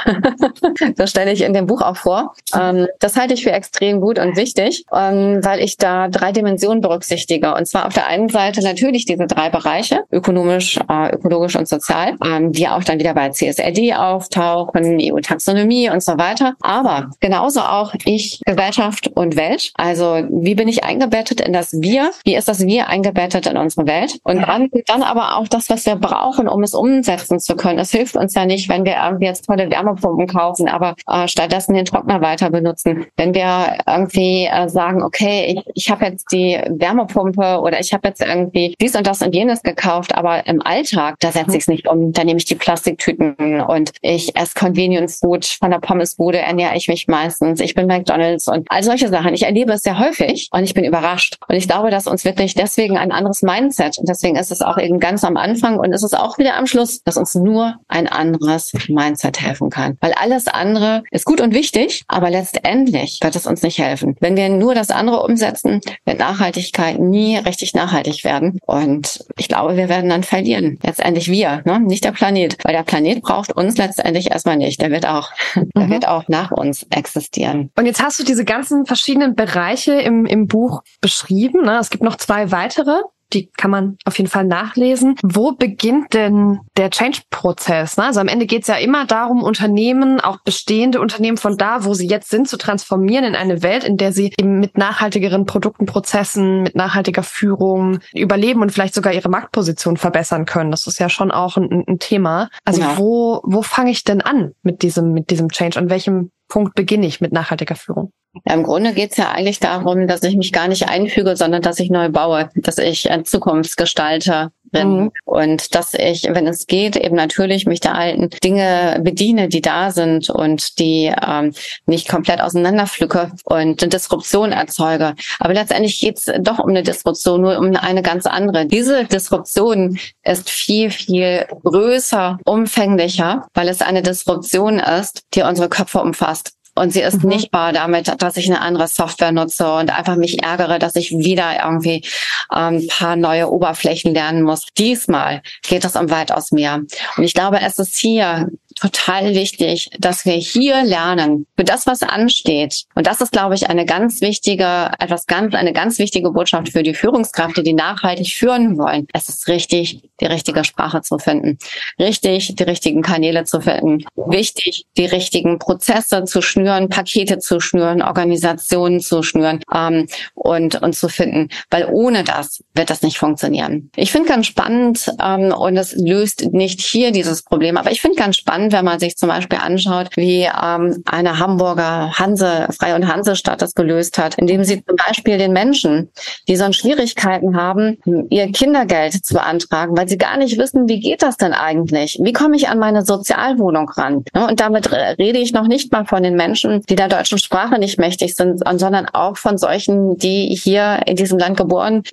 das 0.95 1.11
stelle 1.11 1.31
ich 1.31 1.41
in 1.41 1.53
dem 1.59 1.67
Buch 1.67 1.81
auch 1.81 1.97
vor. 1.97 2.33
Ähm, 2.55 2.87
das 2.99 3.15
halte 3.15 3.33
ich 3.33 3.43
für 3.43 3.51
extrem 3.51 4.01
gut 4.01 4.19
und 4.19 4.35
wichtig, 4.35 4.85
ähm, 4.93 5.39
weil 5.43 5.59
ich 5.59 5.77
da 5.77 6.07
drei 6.07 6.31
Dimensionen 6.31 6.81
berücksichtige. 6.81 7.53
Und 7.53 7.67
zwar 7.67 7.87
auf 7.87 7.93
der 7.93 8.07
einen 8.07 8.29
Seite 8.29 8.61
natürlich 8.61 9.05
diese 9.05 9.27
drei 9.27 9.49
Bereiche, 9.49 10.03
ökonomisch, 10.11 10.79
äh, 10.89 11.13
ökologisch 11.13 11.55
und 11.55 11.67
sozial, 11.67 12.15
ähm, 12.25 12.51
die 12.51 12.67
auch 12.67 12.83
dann 12.83 12.99
wieder 12.99 13.13
bei 13.13 13.29
CSRD 13.29 13.93
auftauchen, 13.95 14.97
EU-Taxonomie 14.99 15.89
und 15.89 16.03
so 16.03 16.17
weiter. 16.17 16.55
Aber 16.61 17.11
genauso 17.19 17.61
auch 17.61 17.93
ich, 18.05 18.41
Gesellschaft 18.45 19.09
und 19.15 19.35
Welt. 19.35 19.71
Also 19.75 20.23
wie 20.29 20.55
bin 20.55 20.67
ich 20.67 20.83
eingebettet 20.83 21.41
in 21.41 21.53
das 21.53 21.73
Wir? 21.73 22.11
Wie 22.23 22.35
ist 22.35 22.47
das 22.47 22.65
Wir 22.65 22.87
eingebettet 22.87 23.47
in 23.47 23.57
unsere 23.57 23.87
Welt? 23.87 24.19
Und 24.23 24.41
dann, 24.41 24.69
dann 24.87 25.03
aber 25.03 25.37
auch 25.37 25.47
das, 25.47 25.69
was 25.69 25.85
wir 25.85 25.95
brauchen, 25.95 26.47
um 26.47 26.63
es 26.63 26.73
umsetzen 26.73 27.39
zu 27.39 27.55
können. 27.55 27.79
Es 27.79 27.91
hilft 27.91 28.15
uns 28.15 28.33
ja 28.33 28.45
nicht, 28.45 28.69
wenn 28.69 28.85
wir 28.85 28.95
irgendwie 29.03 29.25
jetzt 29.25 29.45
tolle 29.45 29.69
Wärmepumpen 29.69 30.27
kaufen, 30.27 30.67
aber 30.67 30.95
äh, 31.07 31.27
statt 31.27 31.48
stattdessen 31.49 31.73
den 31.73 31.85
Trockner 31.85 32.21
weiter 32.21 32.51
benutzen. 32.51 33.07
Wenn 33.17 33.33
wir 33.33 33.77
irgendwie 33.87 34.45
äh, 34.45 34.69
sagen, 34.69 35.01
okay, 35.01 35.57
ich, 35.57 35.71
ich 35.73 35.89
habe 35.89 36.05
jetzt 36.05 36.31
die 36.31 36.59
Wärmepumpe 36.69 37.59
oder 37.61 37.79
ich 37.79 37.91
habe 37.91 38.07
jetzt 38.07 38.21
irgendwie 38.21 38.75
dies 38.79 38.95
und 38.95 39.07
das 39.07 39.21
und 39.21 39.33
jenes 39.33 39.63
gekauft, 39.63 40.15
aber 40.15 40.45
im 40.45 40.61
Alltag, 40.61 41.15
da 41.19 41.31
setze 41.31 41.57
ich 41.57 41.63
es 41.63 41.67
nicht 41.67 41.87
um. 41.87 42.13
Da 42.13 42.23
nehme 42.23 42.37
ich 42.37 42.45
die 42.45 42.55
Plastiktüten 42.55 43.61
und 43.61 43.91
ich 44.01 44.35
esse 44.35 44.53
Convenience 44.53 45.19
Food. 45.19 45.45
Von 45.45 45.71
der 45.71 45.79
Pommesbude 45.79 46.37
ernähre 46.37 46.75
ich 46.75 46.87
mich 46.87 47.07
meistens. 47.07 47.59
Ich 47.61 47.73
bin 47.73 47.87
McDonalds 47.87 48.47
und 48.47 48.67
all 48.69 48.83
solche 48.83 49.07
Sachen. 49.07 49.33
Ich 49.33 49.43
erlebe 49.43 49.73
es 49.73 49.81
sehr 49.81 49.97
häufig 49.97 50.49
und 50.51 50.63
ich 50.63 50.75
bin 50.75 50.83
überrascht. 50.83 51.37
Und 51.47 51.55
ich 51.55 51.67
glaube, 51.67 51.89
dass 51.89 52.05
uns 52.05 52.25
wirklich 52.25 52.53
deswegen 52.53 52.97
ein 52.97 53.11
anderes 53.11 53.41
Mindset 53.41 53.97
und 53.97 54.07
deswegen 54.07 54.35
ist 54.35 54.51
es 54.51 54.61
auch 54.61 54.77
eben 54.77 54.99
ganz 54.99 55.23
am 55.23 55.35
Anfang 55.35 55.79
und 55.79 55.93
ist 55.93 56.03
es 56.03 56.13
auch 56.13 56.37
wieder 56.37 56.55
am 56.55 56.67
Schluss, 56.67 57.01
dass 57.01 57.17
uns 57.17 57.33
nur 57.33 57.75
ein 57.87 58.07
anderes 58.07 58.71
Mindset 58.87 59.41
helfen 59.41 59.71
kann. 59.71 59.97
Weil 59.99 60.13
alles 60.13 60.47
andere 60.47 61.03
ist 61.09 61.25
gut 61.25 61.38
und 61.39 61.53
wichtig, 61.53 62.03
aber 62.07 62.29
letztendlich 62.29 63.19
wird 63.21 63.35
es 63.35 63.47
uns 63.47 63.61
nicht 63.61 63.79
helfen. 63.79 64.15
Wenn 64.19 64.35
wir 64.35 64.49
nur 64.49 64.75
das 64.75 64.91
andere 64.91 65.23
umsetzen, 65.23 65.81
wird 66.05 66.19
Nachhaltigkeit 66.19 66.99
nie 66.99 67.37
richtig 67.37 67.73
nachhaltig 67.73 68.23
werden. 68.23 68.59
Und 68.65 69.25
ich 69.37 69.47
glaube, 69.47 69.77
wir 69.77 69.89
werden 69.89 70.09
dann 70.09 70.23
verlieren. 70.23 70.79
Letztendlich 70.83 71.29
wir, 71.29 71.61
ne? 71.65 71.79
nicht 71.79 72.03
der 72.03 72.11
Planet. 72.11 72.57
Weil 72.63 72.73
der 72.73 72.83
Planet 72.83 73.21
braucht 73.21 73.51
uns 73.51 73.77
letztendlich 73.77 74.31
erstmal 74.31 74.57
nicht. 74.57 74.81
Der 74.81 74.91
wird 74.91 75.07
auch, 75.07 75.31
mhm. 75.55 75.69
der 75.75 75.89
wird 75.89 76.07
auch 76.07 76.27
nach 76.27 76.51
uns 76.51 76.85
existieren. 76.89 77.71
Und 77.77 77.85
jetzt 77.85 78.01
hast 78.01 78.19
du 78.19 78.23
diese 78.23 78.45
ganzen 78.45 78.85
verschiedenen 78.85 79.35
Bereiche 79.35 79.93
im, 79.93 80.25
im 80.25 80.47
Buch 80.47 80.81
beschrieben. 81.01 81.65
Ne? 81.65 81.77
Es 81.79 81.89
gibt 81.89 82.03
noch 82.03 82.15
zwei 82.15 82.51
weitere 82.51 83.01
die 83.33 83.49
kann 83.51 83.71
man 83.71 83.97
auf 84.05 84.17
jeden 84.17 84.29
Fall 84.29 84.45
nachlesen. 84.45 85.15
Wo 85.23 85.51
beginnt 85.51 86.13
denn 86.13 86.59
der 86.77 86.89
Change-Prozess? 86.89 87.97
Ne? 87.97 88.05
Also 88.05 88.19
am 88.19 88.27
Ende 88.27 88.45
geht 88.45 88.63
es 88.63 88.67
ja 88.67 88.75
immer 88.75 89.05
darum, 89.05 89.43
Unternehmen, 89.43 90.19
auch 90.19 90.39
bestehende 90.43 90.99
Unternehmen 90.99 91.37
von 91.37 91.57
da, 91.57 91.85
wo 91.85 91.93
sie 91.93 92.07
jetzt 92.07 92.29
sind, 92.29 92.47
zu 92.47 92.57
transformieren 92.57 93.25
in 93.25 93.35
eine 93.35 93.61
Welt, 93.61 93.83
in 93.83 93.97
der 93.97 94.11
sie 94.11 94.33
eben 94.37 94.59
mit 94.59 94.77
nachhaltigeren 94.77 95.45
Produkten, 95.45 95.85
Prozessen, 95.85 96.63
mit 96.63 96.75
nachhaltiger 96.75 97.23
Führung 97.23 97.99
überleben 98.13 98.61
und 98.61 98.71
vielleicht 98.71 98.95
sogar 98.95 99.13
ihre 99.13 99.29
Marktposition 99.29 99.97
verbessern 99.97 100.45
können. 100.45 100.71
Das 100.71 100.87
ist 100.87 100.99
ja 100.99 101.09
schon 101.09 101.31
auch 101.31 101.57
ein, 101.57 101.83
ein 101.87 101.99
Thema. 101.99 102.49
Also 102.65 102.81
ja. 102.81 102.97
wo, 102.97 103.41
wo 103.43 103.61
fange 103.61 103.91
ich 103.91 104.03
denn 104.03 104.21
an 104.21 104.53
mit 104.63 104.81
diesem, 104.81 105.13
mit 105.13 105.29
diesem 105.29 105.49
Change? 105.49 105.77
An 105.77 105.89
welchem 105.89 106.31
Punkt 106.49 106.75
beginne 106.75 107.05
ich 107.07 107.21
mit 107.21 107.31
nachhaltiger 107.31 107.75
Führung? 107.75 108.11
Ja, 108.45 108.53
Im 108.53 108.63
Grunde 108.63 108.93
geht 108.93 109.11
es 109.11 109.17
ja 109.17 109.31
eigentlich 109.31 109.59
darum, 109.59 110.07
dass 110.07 110.23
ich 110.23 110.35
mich 110.35 110.51
gar 110.51 110.67
nicht 110.67 110.87
einfüge, 110.89 111.35
sondern 111.35 111.61
dass 111.61 111.79
ich 111.79 111.89
neu 111.89 112.09
baue, 112.09 112.49
dass 112.55 112.77
ich 112.77 113.09
ein 113.09 113.25
Zukunftsgestalter 113.25 114.51
bin 114.71 114.99
mhm. 114.99 115.11
und 115.25 115.75
dass 115.75 115.93
ich, 115.93 116.27
wenn 116.29 116.47
es 116.47 116.67
geht, 116.67 116.95
eben 116.95 117.15
natürlich 117.15 117.65
mich 117.65 117.79
der 117.79 117.95
alten 117.95 118.29
Dinge 118.43 118.99
bediene, 119.01 119.47
die 119.47 119.61
da 119.61 119.91
sind 119.91 120.29
und 120.29 120.79
die 120.79 121.13
ähm, 121.25 121.53
nicht 121.85 122.07
komplett 122.07 122.41
auseinanderpflücke 122.41 123.31
und 123.43 123.81
eine 123.81 123.89
Disruption 123.89 124.51
erzeuge. 124.51 125.15
Aber 125.39 125.53
letztendlich 125.53 125.99
geht 125.99 126.17
es 126.17 126.31
doch 126.39 126.59
um 126.59 126.69
eine 126.69 126.83
Disruption, 126.83 127.41
nur 127.41 127.57
um 127.57 127.75
eine 127.75 128.01
ganz 128.01 128.25
andere. 128.25 128.65
Diese 128.65 129.05
Disruption 129.05 129.99
ist 130.23 130.49
viel, 130.49 130.91
viel 130.91 131.45
größer, 131.63 132.39
umfänglicher, 132.45 133.47
weil 133.53 133.67
es 133.67 133.81
eine 133.81 134.01
Disruption 134.01 134.79
ist, 134.79 135.23
die 135.33 135.41
unsere 135.41 135.69
Köpfe 135.69 136.01
umfasst. 136.01 136.53
Und 136.79 136.93
sie 136.93 137.01
ist 137.01 137.23
mhm. 137.23 137.29
nicht 137.29 137.51
bar 137.51 137.73
damit, 137.73 138.21
dass 138.21 138.37
ich 138.37 138.45
eine 138.45 138.61
andere 138.61 138.87
Software 138.87 139.33
nutze 139.33 139.69
und 139.69 139.89
einfach 139.89 140.15
mich 140.15 140.41
ärgere, 140.41 140.79
dass 140.79 140.95
ich 140.95 141.11
wieder 141.11 141.61
irgendwie 141.61 142.05
ein 142.47 142.75
ähm, 142.75 142.87
paar 142.87 143.17
neue 143.17 143.51
Oberflächen 143.51 144.13
lernen 144.13 144.43
muss. 144.43 144.65
Diesmal 144.77 145.41
geht 145.67 145.83
es 145.83 145.97
um 145.97 146.09
weitaus 146.09 146.51
mehr. 146.53 146.75
Und 147.17 147.23
ich 147.23 147.33
glaube, 147.33 147.59
es 147.59 147.79
ist 147.79 147.97
hier 147.97 148.47
total 148.79 149.33
wichtig, 149.33 149.89
dass 149.99 150.25
wir 150.25 150.33
hier 150.33 150.83
lernen 150.83 151.45
für 151.57 151.63
das, 151.63 151.85
was 151.85 152.03
ansteht. 152.03 152.85
Und 152.95 153.07
das 153.07 153.21
ist, 153.21 153.31
glaube 153.31 153.55
ich, 153.55 153.69
eine 153.69 153.85
ganz 153.85 154.21
wichtige, 154.21 154.91
etwas 154.99 155.25
ganz, 155.25 155.53
eine 155.55 155.73
ganz 155.73 155.99
wichtige 155.99 156.31
Botschaft 156.31 156.69
für 156.69 156.83
die 156.83 156.93
Führungskräfte, 156.93 157.63
die 157.63 157.73
nachhaltig 157.73 158.33
führen 158.33 158.77
wollen. 158.77 159.07
Es 159.13 159.29
ist 159.29 159.47
richtig, 159.47 160.09
die 160.19 160.25
richtige 160.25 160.63
Sprache 160.63 161.01
zu 161.01 161.17
finden, 161.17 161.57
richtig, 161.99 162.55
die 162.55 162.63
richtigen 162.63 163.01
Kanäle 163.01 163.43
zu 163.43 163.61
finden, 163.61 164.05
wichtig, 164.15 164.85
die 164.97 165.05
richtigen 165.05 165.59
Prozesse 165.59 166.23
zu 166.25 166.41
schnüren, 166.41 166.89
Pakete 166.89 167.39
zu 167.39 167.59
schnüren, 167.59 168.01
Organisationen 168.01 168.99
zu 168.99 169.23
schnüren 169.23 169.61
ähm, 169.73 170.07
und, 170.35 170.81
und 170.81 170.93
zu 170.93 171.09
finden, 171.09 171.49
weil 171.69 171.87
ohne 171.91 172.23
das 172.23 172.63
wird 172.73 172.89
das 172.89 173.01
nicht 173.01 173.17
funktionieren. 173.17 173.91
Ich 173.95 174.11
finde 174.11 174.29
ganz 174.29 174.47
spannend 174.47 175.11
ähm, 175.21 175.51
und 175.51 175.77
es 175.77 175.95
löst 175.95 176.51
nicht 176.51 176.81
hier 176.81 177.11
dieses 177.11 177.43
Problem, 177.43 177.77
aber 177.77 177.91
ich 177.91 178.01
finde 178.01 178.17
ganz 178.17 178.37
spannend, 178.37 178.68
wenn 178.71 178.85
man 178.85 178.99
sich 178.99 179.15
zum 179.15 179.29
Beispiel 179.29 179.59
anschaut, 179.59 180.09
wie 180.15 180.43
ähm, 180.43 181.03
eine 181.05 181.39
Hamburger 181.39 182.11
Hanse, 182.17 182.67
Freie 182.77 182.95
und 182.95 183.07
Hansestadt 183.07 183.61
das 183.61 183.73
gelöst 183.73 184.17
hat, 184.17 184.35
indem 184.35 184.63
sie 184.63 184.83
zum 184.85 184.95
Beispiel 184.95 185.37
den 185.37 185.53
Menschen, 185.53 186.09
die 186.47 186.55
so 186.55 186.71
Schwierigkeiten 186.71 187.55
haben, 187.55 187.97
ihr 188.29 188.51
Kindergeld 188.51 189.25
zu 189.25 189.33
beantragen, 189.33 189.97
weil 189.97 190.07
sie 190.07 190.17
gar 190.17 190.37
nicht 190.37 190.57
wissen, 190.57 190.87
wie 190.87 190.99
geht 190.99 191.21
das 191.21 191.37
denn 191.37 191.53
eigentlich? 191.53 192.19
Wie 192.21 192.33
komme 192.33 192.55
ich 192.55 192.69
an 192.69 192.79
meine 192.79 193.03
Sozialwohnung 193.03 193.89
ran? 193.89 194.23
Und 194.33 194.59
damit 194.59 194.91
rede 194.91 195.39
ich 195.39 195.53
noch 195.53 195.67
nicht 195.67 195.91
mal 195.91 196.05
von 196.05 196.23
den 196.23 196.35
Menschen, 196.35 196.81
die 196.89 196.95
der 196.95 197.07
deutschen 197.07 197.37
Sprache 197.37 197.79
nicht 197.79 197.99
mächtig 197.99 198.35
sind, 198.35 198.61
sondern 198.77 199.07
auch 199.13 199.37
von 199.37 199.57
solchen, 199.57 200.17
die 200.17 200.55
hier 200.55 200.99
in 201.05 201.15
diesem 201.15 201.39
Land 201.39 201.57
geboren, 201.57 202.03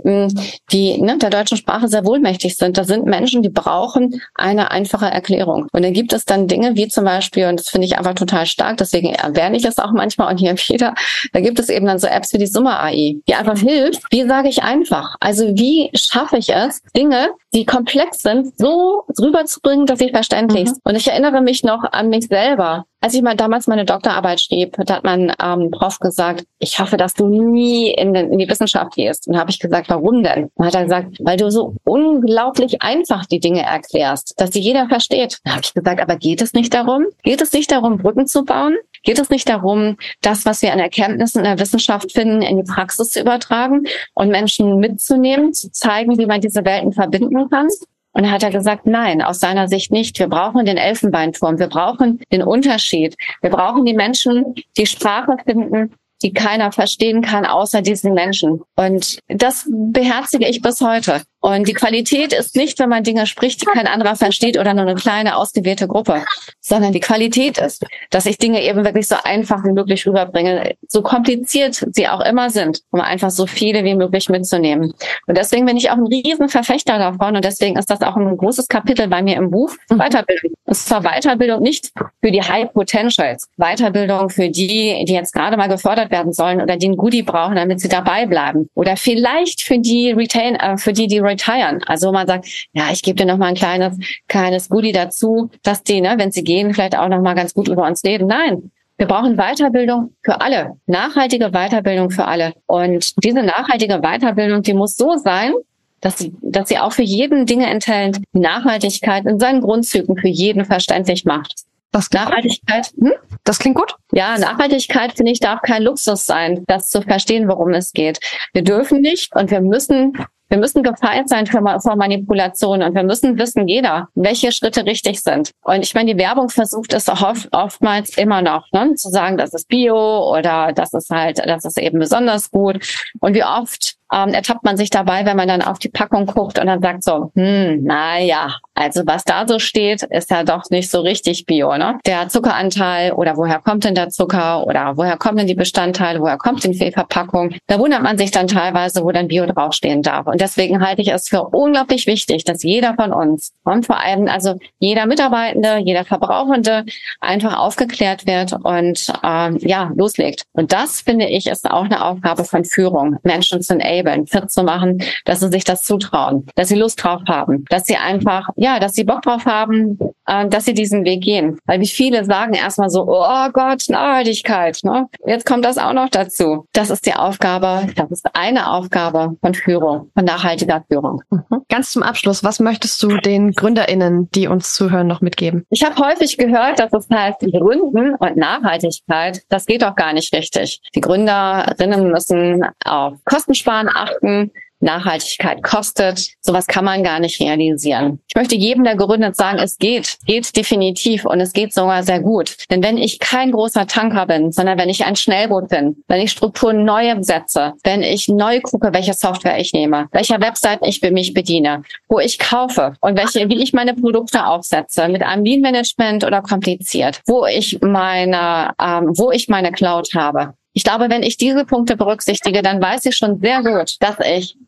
die 0.73 1.01
ne, 1.01 1.19
der 1.19 1.31
deutschen 1.31 1.57
Sprache 1.57 1.89
sehr 1.89 2.05
wohlmächtig 2.05 2.57
sind. 2.57 2.79
Da 2.79 2.85
sind 2.85 3.07
Menschen, 3.07 3.43
die 3.43 3.49
brauchen 3.49 4.21
eine 4.35 4.71
einfache 4.71 5.07
Erklärung. 5.07 5.67
Und 5.73 5.85
dann 5.85 5.93
gibt 5.93 6.13
es 6.13 6.25
dann 6.25 6.46
Dinge 6.47 6.77
wie 6.77 6.89
zum 6.89 7.05
Beispiel, 7.05 7.47
und 7.47 7.61
das 7.61 7.69
finde 7.69 7.87
ich 7.87 7.99
einfach 7.99 8.15
total 8.15 8.47
stark, 8.47 8.77
deswegen 8.79 9.15
erwähne 9.15 9.57
ich 9.57 9.65
es 9.65 9.79
auch 9.79 9.93
manchmal 9.93 10.31
und 10.31 10.39
hier 10.39 10.55
wieder, 10.57 10.95
da 11.33 11.41
gibt 11.41 11.59
es 11.59 11.69
eben 11.69 11.87
dann 11.87 11.99
so 11.99 12.07
Apps 12.07 12.33
wie 12.33 12.39
die 12.39 12.47
Summe 12.47 12.79
AI, 12.79 13.17
die 13.29 13.35
einfach 13.35 13.59
hilft, 13.59 14.03
wie 14.11 14.27
sage 14.27 14.49
ich 14.49 14.63
einfach? 14.63 15.17
Also 15.21 15.49
wie 15.49 15.91
schaffe 15.95 16.39
ich 16.39 16.51
es, 16.51 16.83
Dinge, 16.97 17.31
die 17.55 17.65
komplex 17.65 18.19
sind, 18.19 18.59
so 18.59 19.05
rüberzubringen, 19.21 19.87
dass 19.87 19.99
sie 19.99 20.11
verständlich 20.11 20.65
mhm. 20.65 20.69
sind. 20.69 20.81
Und 20.85 20.97
ich 20.97 21.09
erinnere 21.09 21.41
mich 21.41 21.63
noch 21.63 21.85
an 21.91 22.09
mich 22.09 22.27
selber. 22.27 22.85
Als 23.01 23.15
ich 23.15 23.23
mal 23.23 23.37
damals 23.37 23.67
meine 23.67 23.85
Doktorarbeit 23.85 24.41
schrieb, 24.41 24.77
hat 24.79 25.05
mein 25.05 25.33
ähm, 25.41 25.71
Prof 25.71 25.99
gesagt, 26.01 26.45
ich 26.59 26.79
hoffe, 26.81 26.97
dass 26.97 27.15
du 27.15 27.29
nie 27.29 27.91
in, 27.91 28.15
den, 28.15 28.33
in 28.33 28.39
die 28.39 28.49
Wissenschaft 28.49 28.95
gehst. 28.95 29.29
Und 29.29 29.39
habe 29.39 29.51
ich 29.51 29.61
gesagt, 29.61 29.89
warum 29.89 30.23
denn? 30.23 30.51
Dann 30.57 30.67
hat 30.67 30.75
er 30.75 30.85
gesagt, 30.85 31.17
weil 31.21 31.37
du 31.37 31.51
so 31.51 31.75
unglaublich 31.85 32.83
einfach 32.83 33.27
die 33.27 33.39
Dinge 33.39 33.63
erklärst, 33.63 34.35
dass 34.39 34.51
sie 34.53 34.61
jeder 34.61 34.89
versteht. 34.89 35.39
Dann 35.45 35.55
habe 35.55 35.63
ich 35.65 35.75
gesagt, 35.75 36.01
aber 36.01 36.17
geht 36.17 36.43
es 36.43 36.53
nicht 36.53 36.75
darum? 36.75 37.05
Geht 37.23 37.43
es 37.43 37.53
nicht 37.53 37.71
darum, 37.71 37.99
Brücken 37.99 38.27
zu 38.27 38.45
bauen? 38.45 38.77
Geht 39.07 39.21
es 39.21 39.31
nicht 39.31 39.49
darum, 39.49 39.97
das, 40.21 40.45
was 40.47 40.63
wir 40.63 40.73
an 40.73 40.81
Erkenntnissen 40.81 41.39
in 41.39 41.45
der 41.45 41.61
Wissenschaft 41.61 42.11
finden, 42.11 42.43
in 42.43 42.57
die 42.57 42.65
Praxis 42.65 43.13
zu 43.13 43.21
übertragen 43.21 43.85
und 44.15 44.31
Menschen 44.31 44.81
mitzunehmen, 44.81 45.55
zu 45.55 45.71
zeigen, 45.71 46.19
wie 46.19 46.27
man 46.27 46.41
diese 46.41 46.65
Welten 46.65 46.93
verbinden 46.93 47.49
kann? 47.49 47.69
Und 48.13 48.31
hat 48.31 48.43
er 48.43 48.51
gesagt, 48.51 48.85
nein, 48.87 49.23
aus 49.23 49.39
seiner 49.39 49.69
Sicht 49.69 49.93
nicht. 49.93 50.19
Wir 50.19 50.27
brauchen 50.27 50.65
den 50.65 50.77
Elfenbeinturm. 50.77 51.59
Wir 51.59 51.69
brauchen 51.69 52.21
den 52.33 52.43
Unterschied. 52.43 53.15
Wir 53.43 53.51
brauchen 53.51 53.85
die 53.85 53.95
Menschen, 53.95 54.55
die 54.77 54.87
Sprache 54.87 55.37
finden, 55.45 55.95
die 56.23 56.33
keiner 56.33 56.73
verstehen 56.73 57.23
kann, 57.23 57.47
außer 57.47 57.83
diesen 57.83 58.13
Menschen. 58.13 58.63
Und 58.75 59.21
das 59.29 59.69
beherzige 59.71 60.49
ich 60.49 60.63
bis 60.63 60.81
heute. 60.81 61.23
Und 61.47 61.69
die 61.69 61.75
Qualität 61.75 62.33
ist 62.33 62.57
nicht, 62.57 62.81
wenn 62.81 62.89
man 62.89 63.05
Dinge 63.05 63.25
spricht, 63.25 63.63
die 63.63 63.67
kein 63.67 63.87
anderer 63.87 64.17
versteht 64.17 64.59
oder 64.59 64.75
nur 64.75 64.83
eine 64.83 64.97
kleine 64.97 65.37
ausgewählte 65.37 65.87
Gruppe, 65.87 66.25
sondern 66.61 66.93
die 66.93 66.99
Qualität 66.99 67.57
ist, 67.59 67.87
dass 68.11 68.27
ich 68.27 68.39
Dinge 68.39 68.65
eben 68.65 68.85
wirklich 68.85 69.07
so 69.07 69.15
einfach 69.23 69.63
wie 69.63 69.71
möglich 69.71 70.05
rüberbringe, 70.09 70.75
so 70.89 71.03
kompliziert 71.03 71.87
sie 71.93 72.09
auch 72.09 72.21
immer 72.21 72.51
sind, 72.51 72.81
um 72.91 73.01
einfach 73.01 73.31
so 73.31 73.47
viele 73.47 73.85
wie 73.85 73.95
möglich 73.95 74.29
mitzunehmen. 74.29 74.93
Und 75.29 75.39
deswegen 75.39 75.67
bin 75.67 75.77
ich 75.77 75.89
auch 75.89 75.97
ein 75.97 76.07
riesen 76.09 76.49
Verfechter 76.49 76.99
davon 76.99 77.37
und 77.37 77.45
deswegen 77.45 77.79
ist 77.79 77.93
das 77.93 78.03
auch 78.03 78.17
ein 78.17 78.37
großes 78.37 78.67
Kapitel 78.67 79.07
bei 79.07 79.23
mir 79.23 79.37
im 79.37 79.53
Buch, 79.53 79.73
mhm. 79.89 79.99
Weiterbildung. 79.99 80.51
Und 80.65 80.75
zwar 80.75 81.03
Weiterbildung 81.03 81.63
nicht 81.63 81.93
für 82.25 82.33
die 82.33 82.43
High 82.43 82.73
Potentials, 82.73 83.49
Weiterbildung 83.57 84.31
für 84.31 84.49
die, 84.49 85.05
die 85.07 85.13
jetzt 85.13 85.33
gerade 85.33 85.57
mal 85.57 85.69
gefördert 85.69 86.11
werden 86.11 86.33
sollen 86.33 86.61
oder 86.61 86.77
die 86.77 86.89
ein 86.89 86.97
Goodie 86.97 87.23
brauchen, 87.23 87.55
damit 87.55 87.79
sie 87.79 87.89
dabei 87.89 88.27
bleiben. 88.27 88.69
Oder 88.75 88.97
vielleicht 88.97 89.63
für 89.63 89.79
die 89.79 90.11
Retain, 90.11 90.57
äh, 90.57 90.77
für 90.77 90.93
die, 90.93 91.07
die 91.07 91.21
retiren. 91.37 91.83
Also 91.87 92.13
man 92.13 92.27
sagt, 92.27 92.47
ja, 92.73 92.91
ich 92.91 93.03
gebe 93.03 93.17
dir 93.17 93.27
noch 93.27 93.39
mal 93.39 93.47
ein 93.47 93.55
kleines, 93.55 93.99
kleines 94.29 94.69
Goodie 94.69 94.93
dazu, 94.93 95.51
dass 95.63 95.83
die, 95.83 96.01
ne, 96.01 96.15
wenn 96.17 96.33
sie 96.33 96.45
gehen, 96.45 96.73
vielleicht 96.75 96.97
auch 96.97 97.09
noch 97.09 97.21
mal 97.21 97.35
ganz 97.35 97.55
gut 97.55 97.69
über 97.69 97.87
uns 97.87 98.03
reden. 98.05 98.27
Nein, 98.27 98.71
wir 98.99 99.07
brauchen 99.07 99.37
Weiterbildung 99.37 100.15
für 100.23 100.41
alle, 100.41 100.77
nachhaltige 100.87 101.51
Weiterbildung 101.51 102.11
für 102.11 102.25
alle. 102.25 102.55
Und 102.67 103.13
diese 103.23 103.43
nachhaltige 103.43 104.01
Weiterbildung, 104.01 104.63
die 104.63 104.75
muss 104.75 104.97
so 104.97 105.17
sein, 105.17 105.53
dass 106.01 106.19
sie, 106.19 106.35
dass 106.43 106.69
sie 106.69 106.79
auch 106.79 106.93
für 106.93 107.03
jeden 107.03 107.47
Dinge 107.47 107.67
enthält, 107.67 108.19
Nachhaltigkeit 108.33 109.27
in 109.27 109.39
seinen 109.39 109.61
Grundzügen 109.61 110.17
für 110.17 110.29
jeden 110.29 110.65
verständlich 110.65 111.25
macht. 111.25 111.65
Das 111.93 112.11
Nachhaltigkeit. 112.11 112.93
Hm? 112.99 113.13
Das 113.45 113.59
klingt 113.59 113.77
gut. 113.77 113.95
Ja, 114.13 114.37
Nachhaltigkeit 114.39 115.15
finde 115.17 115.33
ich 115.33 115.41
darf 115.41 115.63
kein 115.63 115.83
Luxus 115.83 116.27
sein, 116.27 116.65
das 116.67 116.91
zu 116.91 117.01
verstehen, 117.01 117.49
worum 117.49 117.73
es 117.73 117.93
geht. 117.93 118.19
Wir 118.53 118.63
dürfen 118.63 119.01
nicht 119.01 119.35
und 119.35 119.51
wir 119.51 119.61
müssen 119.61 120.13
Wir 120.49 120.59
müssen 120.59 120.83
gefeit 120.83 121.29
sein 121.29 121.47
vor, 121.47 121.97
Manipulation 121.97 122.83
und 122.83 122.95
wir 122.95 123.03
müssen 123.03 123.37
wissen, 123.39 123.67
jeder, 123.67 124.09
welche 124.15 124.53
Schritte 124.53 124.87
richtig 124.87 125.21
sind. 125.21 125.51
Und 125.63 125.83
ich 125.83 125.95
meine, 125.95 126.15
die 126.15 126.19
Werbung 126.21 126.49
versucht 126.51 126.93
es 126.93 127.09
oft, 127.09 127.49
oftmals 127.53 128.17
immer 128.17 128.43
noch, 128.43 128.71
ne? 128.73 128.95
zu 128.95 129.09
sagen, 129.09 129.37
das 129.37 129.55
ist 129.55 129.67
Bio 129.69 130.31
oder 130.33 130.73
das 130.73 130.93
ist 130.93 131.11
halt, 131.11 131.39
das 131.39 131.65
ist 131.65 131.79
eben 131.79 131.99
besonders 131.99 132.51
gut. 132.51 132.87
Und 133.21 133.35
wie 133.35 133.45
oft 133.45 133.97
ähm, 134.13 134.31
ertappt 134.35 134.65
man 134.65 134.77
sich 134.77 134.91
dabei, 134.91 135.27
wenn 135.27 135.37
man 135.37 135.49
dann 135.49 135.63
auf 135.63 135.79
die 135.79 135.89
Packung 135.89 136.27
guckt 136.27 136.59
und 136.59 136.67
dann 136.67 136.81
sagt 136.81 137.03
so, 137.03 137.31
hm, 137.35 137.85
naja, 137.85 138.57
also 138.75 139.03
was 139.07 139.25
da 139.25 139.47
so 139.49 139.59
steht, 139.59 140.03
ist 140.05 140.31
ja 140.31 140.45
doch 140.45 140.65
nicht 140.71 140.91
so 140.91 141.01
richtig 141.01 141.47
Bio, 141.47 141.77
ne? 141.77 141.99
Der 142.07 142.29
Zuckeranteil 142.29 143.13
oder 143.13 143.37
woher 143.37 143.59
kommt 143.59 143.85
denn 143.85 143.95
der 143.95 144.11
Zucker 144.11 144.67
oder 144.67 144.97
woher 144.97 145.17
kommen 145.17 145.39
denn 145.39 145.47
die 145.47 145.55
Bestandteile, 145.55 146.21
woher 146.21 146.37
kommt 146.37 146.63
denn 146.63 146.73
die 146.73 146.93
Verpackung? 146.93 147.55
Da 147.67 147.79
wundert 147.79 148.03
man 148.03 148.19
sich 148.19 148.31
dann 148.31 148.47
teilweise, 148.47 149.03
wo 149.03 149.11
dann 149.13 149.29
Bio 149.29 149.47
draufstehen 149.47 150.03
darf. 150.03 150.27
Und 150.27 150.41
deswegen 150.41 150.85
halte 150.85 151.03
ich 151.03 151.09
es 151.09 151.29
für 151.29 151.43
unglaublich 151.43 152.07
wichtig, 152.07 152.45
dass 152.45 152.63
jeder 152.63 152.95
von 152.95 153.13
uns 153.13 153.53
und 153.65 153.87
vor 153.87 153.99
allem 153.99 154.29
also 154.29 154.57
jeder 154.79 155.07
Mitarbeitende, 155.07 155.79
jeder 155.79 156.05
Verbrauchende 156.05 156.85
einfach 157.21 157.59
aufgeklärt 157.59 158.27
wird 158.27 158.53
und 158.53 159.13
ähm, 159.25 159.59
ja, 159.63 159.91
loslegt. 159.95 160.43
Und 160.53 160.73
das, 160.73 161.01
finde 161.01 161.27
ich, 161.27 161.47
ist 161.47 161.69
auch 161.69 161.85
eine 161.85 162.05
Aufgabe 162.05 162.45
von 162.45 162.65
Führung, 162.65 163.17
Menschen 163.23 163.63
zu 163.63 163.75
enablen, 163.75 163.96
fit 164.27 164.51
zu 164.51 164.63
machen, 164.63 165.03
dass 165.25 165.41
sie 165.41 165.51
sich 165.51 165.65
das 165.65 165.83
zutrauen, 165.83 166.47
dass 166.55 166.69
sie 166.69 166.77
Lust 166.77 167.03
drauf 167.03 167.23
haben, 167.29 167.65
dass 167.69 167.85
sie 167.85 167.97
einfach, 167.97 168.49
ja, 168.57 168.81
dass 168.81 168.95
sie 168.95 169.05
Bock 169.05 169.23
drauf 169.23 169.47
haben, 169.47 169.99
äh, 170.27 170.49
dass 170.49 170.65
sie 170.65 170.75
diesen 170.75 171.05
Weg 171.05 171.23
gehen. 171.23 171.59
Weil 171.67 171.81
wie 171.81 171.87
viele 171.87 172.25
sagen 172.25 172.55
erstmal 172.55 172.91
so, 172.91 173.07
oh 173.09 173.49
Gott, 173.53 173.85
Nachhaltigkeit, 173.89 174.81
ne? 174.83 175.07
Jetzt 175.27 175.47
kommt 175.47 175.65
das 175.65 175.79
auch 175.79 175.93
noch 175.93 176.09
dazu. 176.09 176.67
Das 176.73 176.91
ist 176.91 177.07
die 177.07 177.15
Aufgabe, 177.15 177.87
das 177.95 178.11
ist 178.11 178.27
eine 178.35 178.71
Aufgabe 178.71 179.37
von 179.41 179.55
Führung, 179.55 180.11
von 180.15 180.25
nachhaltiger 180.25 180.85
Führung. 180.91 181.23
Mhm. 181.31 181.63
Ganz 181.69 181.93
zum 181.93 182.03
Abschluss, 182.03 182.45
was 182.45 182.61
möchtest 182.61 183.03
du 183.03 183.17
den 183.19 183.53
GründerInnen, 183.53 184.31
die 184.33 184.49
uns 184.49 184.73
zuhören, 184.75 185.07
noch 185.07 185.21
mitgeben? 185.21 185.65
Ich 185.71 185.85
habe 185.85 185.97
häufig 185.97 186.37
gehört, 186.37 186.79
dass 186.79 186.93
es 186.93 187.09
heißt, 187.11 187.41
Gründen 187.41 188.15
und 188.15 188.37
Nachhaltigkeit, 188.37 189.43
das 189.49 189.67
geht 189.67 189.83
doch 189.83 189.95
gar 189.95 190.13
nicht 190.13 190.33
richtig. 190.35 190.81
Die 190.95 191.01
Gründerinnen 191.01 192.11
müssen 192.11 192.65
auf 192.85 193.15
Kostensparen 193.25 193.89
achten, 193.89 194.53
Nachhaltigkeit 194.81 195.63
kostet. 195.63 196.27
Sowas 196.41 196.67
kann 196.67 196.85
man 196.85 197.03
gar 197.03 197.21
nicht 197.21 197.41
realisieren. 197.41 198.21
Ich 198.29 198.35
möchte 198.37 198.55
jedem, 198.55 198.85
der 198.85 198.97
gegründet, 198.97 199.37
sagen, 199.37 199.59
es 199.59 199.79
geht, 199.79 200.19
geht 200.27 200.57
definitiv 200.57 201.25
und 201.25 201.41
es 201.41 201.53
geht 201.53 201.73
sogar 201.73 202.03
sehr 202.03 202.21
gut. 202.21 202.57
Denn 202.71 202.83
wenn 202.83 202.99
ich 202.99 203.19
kein 203.19 203.53
großer 203.53 203.87
Tanker 203.87 204.27
bin, 204.27 204.53
sondern 204.53 204.79
wenn 204.79 204.89
ich 204.89 205.05
ein 205.05 205.17
Schnellboot 205.17 205.69
bin, 205.69 205.97
wenn 206.09 206.21
ich 206.21 206.31
Strukturen 206.31 206.85
neu 206.85 207.15
setze, 207.21 207.75
wenn 207.85 208.03
ich 208.03 208.29
neu 208.29 208.61
gucke, 208.61 208.93
welche 208.93 209.15
Software 209.15 209.59
ich 209.59 209.73
nehme, 209.73 210.09
welcher 210.13 210.41
Website 210.41 210.81
ich 210.83 211.01
mich 211.03 211.35
bediene, 211.35 211.83
wo 212.09 212.19
ich 212.19 212.39
kaufe 212.39 212.95
und 213.01 213.17
welche, 213.17 213.49
wie 213.49 213.63
ich 213.63 213.73
meine 213.73 213.95
Produkte 213.95 214.47
aufsetze, 214.47 215.09
mit 215.09 215.23
einem 215.23 215.45
Lean 215.45 215.61
Management 215.61 216.25
oder 216.25 216.43
kompliziert, 216.43 217.21
wo 217.27 217.47
ich 217.47 217.81
meine, 217.81 218.73
ähm, 218.81 219.13
wo 219.17 219.31
ich 219.31 219.49
meine 219.49 219.73
Cloud 219.73 220.09
habe, 220.15 220.55
ich 220.77 220.85
glaube, 220.85 221.09
wenn 221.09 221.23
ich 221.23 221.39
diese 221.39 221.65
Punkte 221.65 221.97
berücksichtige, 221.97 222.61
dann 222.61 222.83
weiß 222.83 223.07
ich 223.07 223.17
schon 223.17 223.41
sehr 223.41 223.63
gut, 223.63 223.97
dass 224.01 224.17
ich 224.21 224.59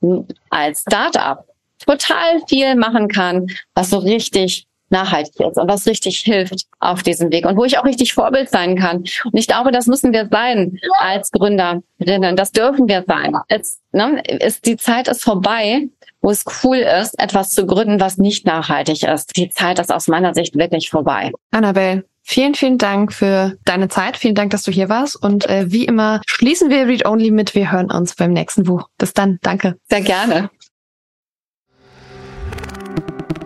als 0.48 0.80
Startup 0.80 1.44
total 1.84 2.40
viel 2.48 2.76
machen 2.76 3.08
kann, 3.08 3.46
was 3.74 3.90
so 3.90 3.98
richtig 3.98 4.66
nachhaltig 4.88 5.38
ist 5.38 5.58
und 5.58 5.68
was 5.68 5.86
richtig 5.86 6.20
hilft 6.20 6.64
auf 6.80 7.02
diesem 7.02 7.30
Weg 7.30 7.44
und 7.44 7.58
wo 7.58 7.64
ich 7.66 7.76
auch 7.76 7.84
richtig 7.84 8.14
Vorbild 8.14 8.48
sein 8.48 8.76
kann. 8.76 9.00
Und 9.00 9.34
ich 9.34 9.46
glaube, 9.46 9.70
das 9.70 9.86
müssen 9.86 10.14
wir 10.14 10.26
sein 10.30 10.78
als 10.98 11.30
Gründerinnen. 11.30 12.36
Das 12.36 12.52
dürfen 12.52 12.88
wir 12.88 13.04
sein. 13.06 13.34
Es, 13.48 13.82
ne, 13.92 14.22
ist, 14.40 14.64
die 14.64 14.78
Zeit 14.78 15.08
ist 15.08 15.22
vorbei, 15.22 15.88
wo 16.22 16.30
es 16.30 16.46
cool 16.64 16.78
ist, 16.78 17.18
etwas 17.20 17.50
zu 17.50 17.66
gründen, 17.66 18.00
was 18.00 18.16
nicht 18.16 18.46
nachhaltig 18.46 19.02
ist. 19.02 19.36
Die 19.36 19.50
Zeit 19.50 19.78
ist 19.78 19.92
aus 19.92 20.08
meiner 20.08 20.32
Sicht 20.32 20.56
wirklich 20.56 20.88
vorbei. 20.88 21.32
Annabelle, 21.50 22.04
Vielen, 22.30 22.54
vielen 22.54 22.76
Dank 22.76 23.14
für 23.14 23.56
deine 23.64 23.88
Zeit. 23.88 24.18
Vielen 24.18 24.34
Dank, 24.34 24.50
dass 24.50 24.62
du 24.62 24.70
hier 24.70 24.90
warst. 24.90 25.16
Und 25.16 25.48
äh, 25.48 25.72
wie 25.72 25.86
immer 25.86 26.20
schließen 26.26 26.68
wir 26.68 26.86
Read 26.86 27.06
Only 27.06 27.30
mit. 27.30 27.54
Wir 27.54 27.72
hören 27.72 27.90
uns 27.90 28.14
beim 28.14 28.34
nächsten 28.34 28.64
Buch. 28.64 28.86
Bis 28.98 29.14
dann. 29.14 29.38
Danke. 29.40 29.78
Sehr 29.88 30.02
gerne. 30.02 30.50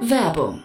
Werbung. 0.00 0.64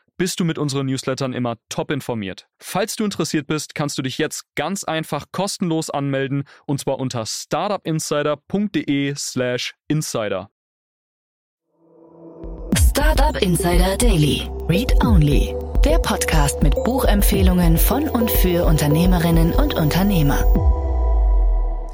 bist 0.17 0.39
du 0.39 0.45
mit 0.45 0.57
unseren 0.57 0.87
Newslettern 0.87 1.33
immer 1.33 1.57
top 1.69 1.91
informiert. 1.91 2.47
Falls 2.59 2.95
du 2.95 3.03
interessiert 3.03 3.45
bist, 3.47 3.75
kannst 3.75 3.97
du 3.97 4.01
dich 4.01 4.17
jetzt 4.17 4.45
ganz 4.55 4.83
einfach 4.83 5.25
kostenlos 5.31 5.89
anmelden 5.89 6.43
und 6.65 6.79
zwar 6.79 6.99
unter 6.99 7.25
startupinsider.de/slash 7.25 9.75
insider. 9.87 10.49
Startup 12.77 13.41
Insider 13.41 13.97
Daily. 13.97 14.49
Read 14.69 14.93
Only. 15.03 15.55
Der 15.83 15.97
Podcast 15.99 16.61
mit 16.61 16.75
Buchempfehlungen 16.83 17.77
von 17.77 18.07
und 18.07 18.29
für 18.29 18.65
Unternehmerinnen 18.65 19.53
und 19.53 19.73
Unternehmer. 19.73 20.80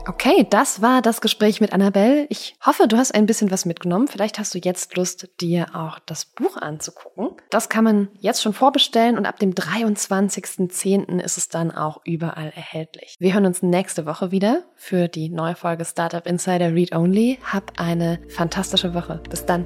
Okay, 0.08 0.48
das 0.50 0.82
war 0.82 1.02
das 1.02 1.20
Gespräch 1.20 1.60
mit 1.60 1.74
Annabelle. 1.74 2.28
Ich 2.30 2.56
hoffe, 2.66 2.88
du 2.88 2.96
hast 2.96 3.14
ein 3.14 3.26
bisschen 3.26 3.52
was 3.52 3.66
mitgenommen. 3.66 4.08
Vielleicht 4.08 4.40
hast 4.40 4.54
du 4.54 4.60
jetzt 4.60 4.96
Lust, 4.96 5.28
dir 5.42 5.76
auch 5.76 6.00
das 6.00 6.24
Buch 6.24 6.56
anzugucken. 6.56 7.32
Das 7.50 7.68
kann 7.68 7.84
man 7.84 8.08
jetzt 8.20 8.42
schon 8.42 8.54
vorbestellen 8.54 9.18
und 9.18 9.26
ab 9.26 9.38
dem 9.38 9.54
23.10. 9.54 11.20
ist 11.20 11.38
es 11.38 11.50
dann 11.50 11.72
auch 11.72 12.00
überall 12.06 12.54
erhältlich. 12.56 13.18
Wir 13.20 13.34
hören 13.34 13.46
uns 13.46 13.62
nächste 13.62 14.06
Woche 14.06 14.32
wieder 14.32 14.64
für 14.76 15.10
die 15.10 15.28
neue 15.28 15.56
Folge 15.56 15.84
Startup 15.84 16.26
Insider 16.26 16.74
Read 16.74 16.96
Only. 16.96 17.40
Hab 17.44 17.74
eine 17.78 18.20
fantastische 18.30 18.94
Woche. 18.94 19.22
Bis 19.30 19.46
dann. 19.46 19.66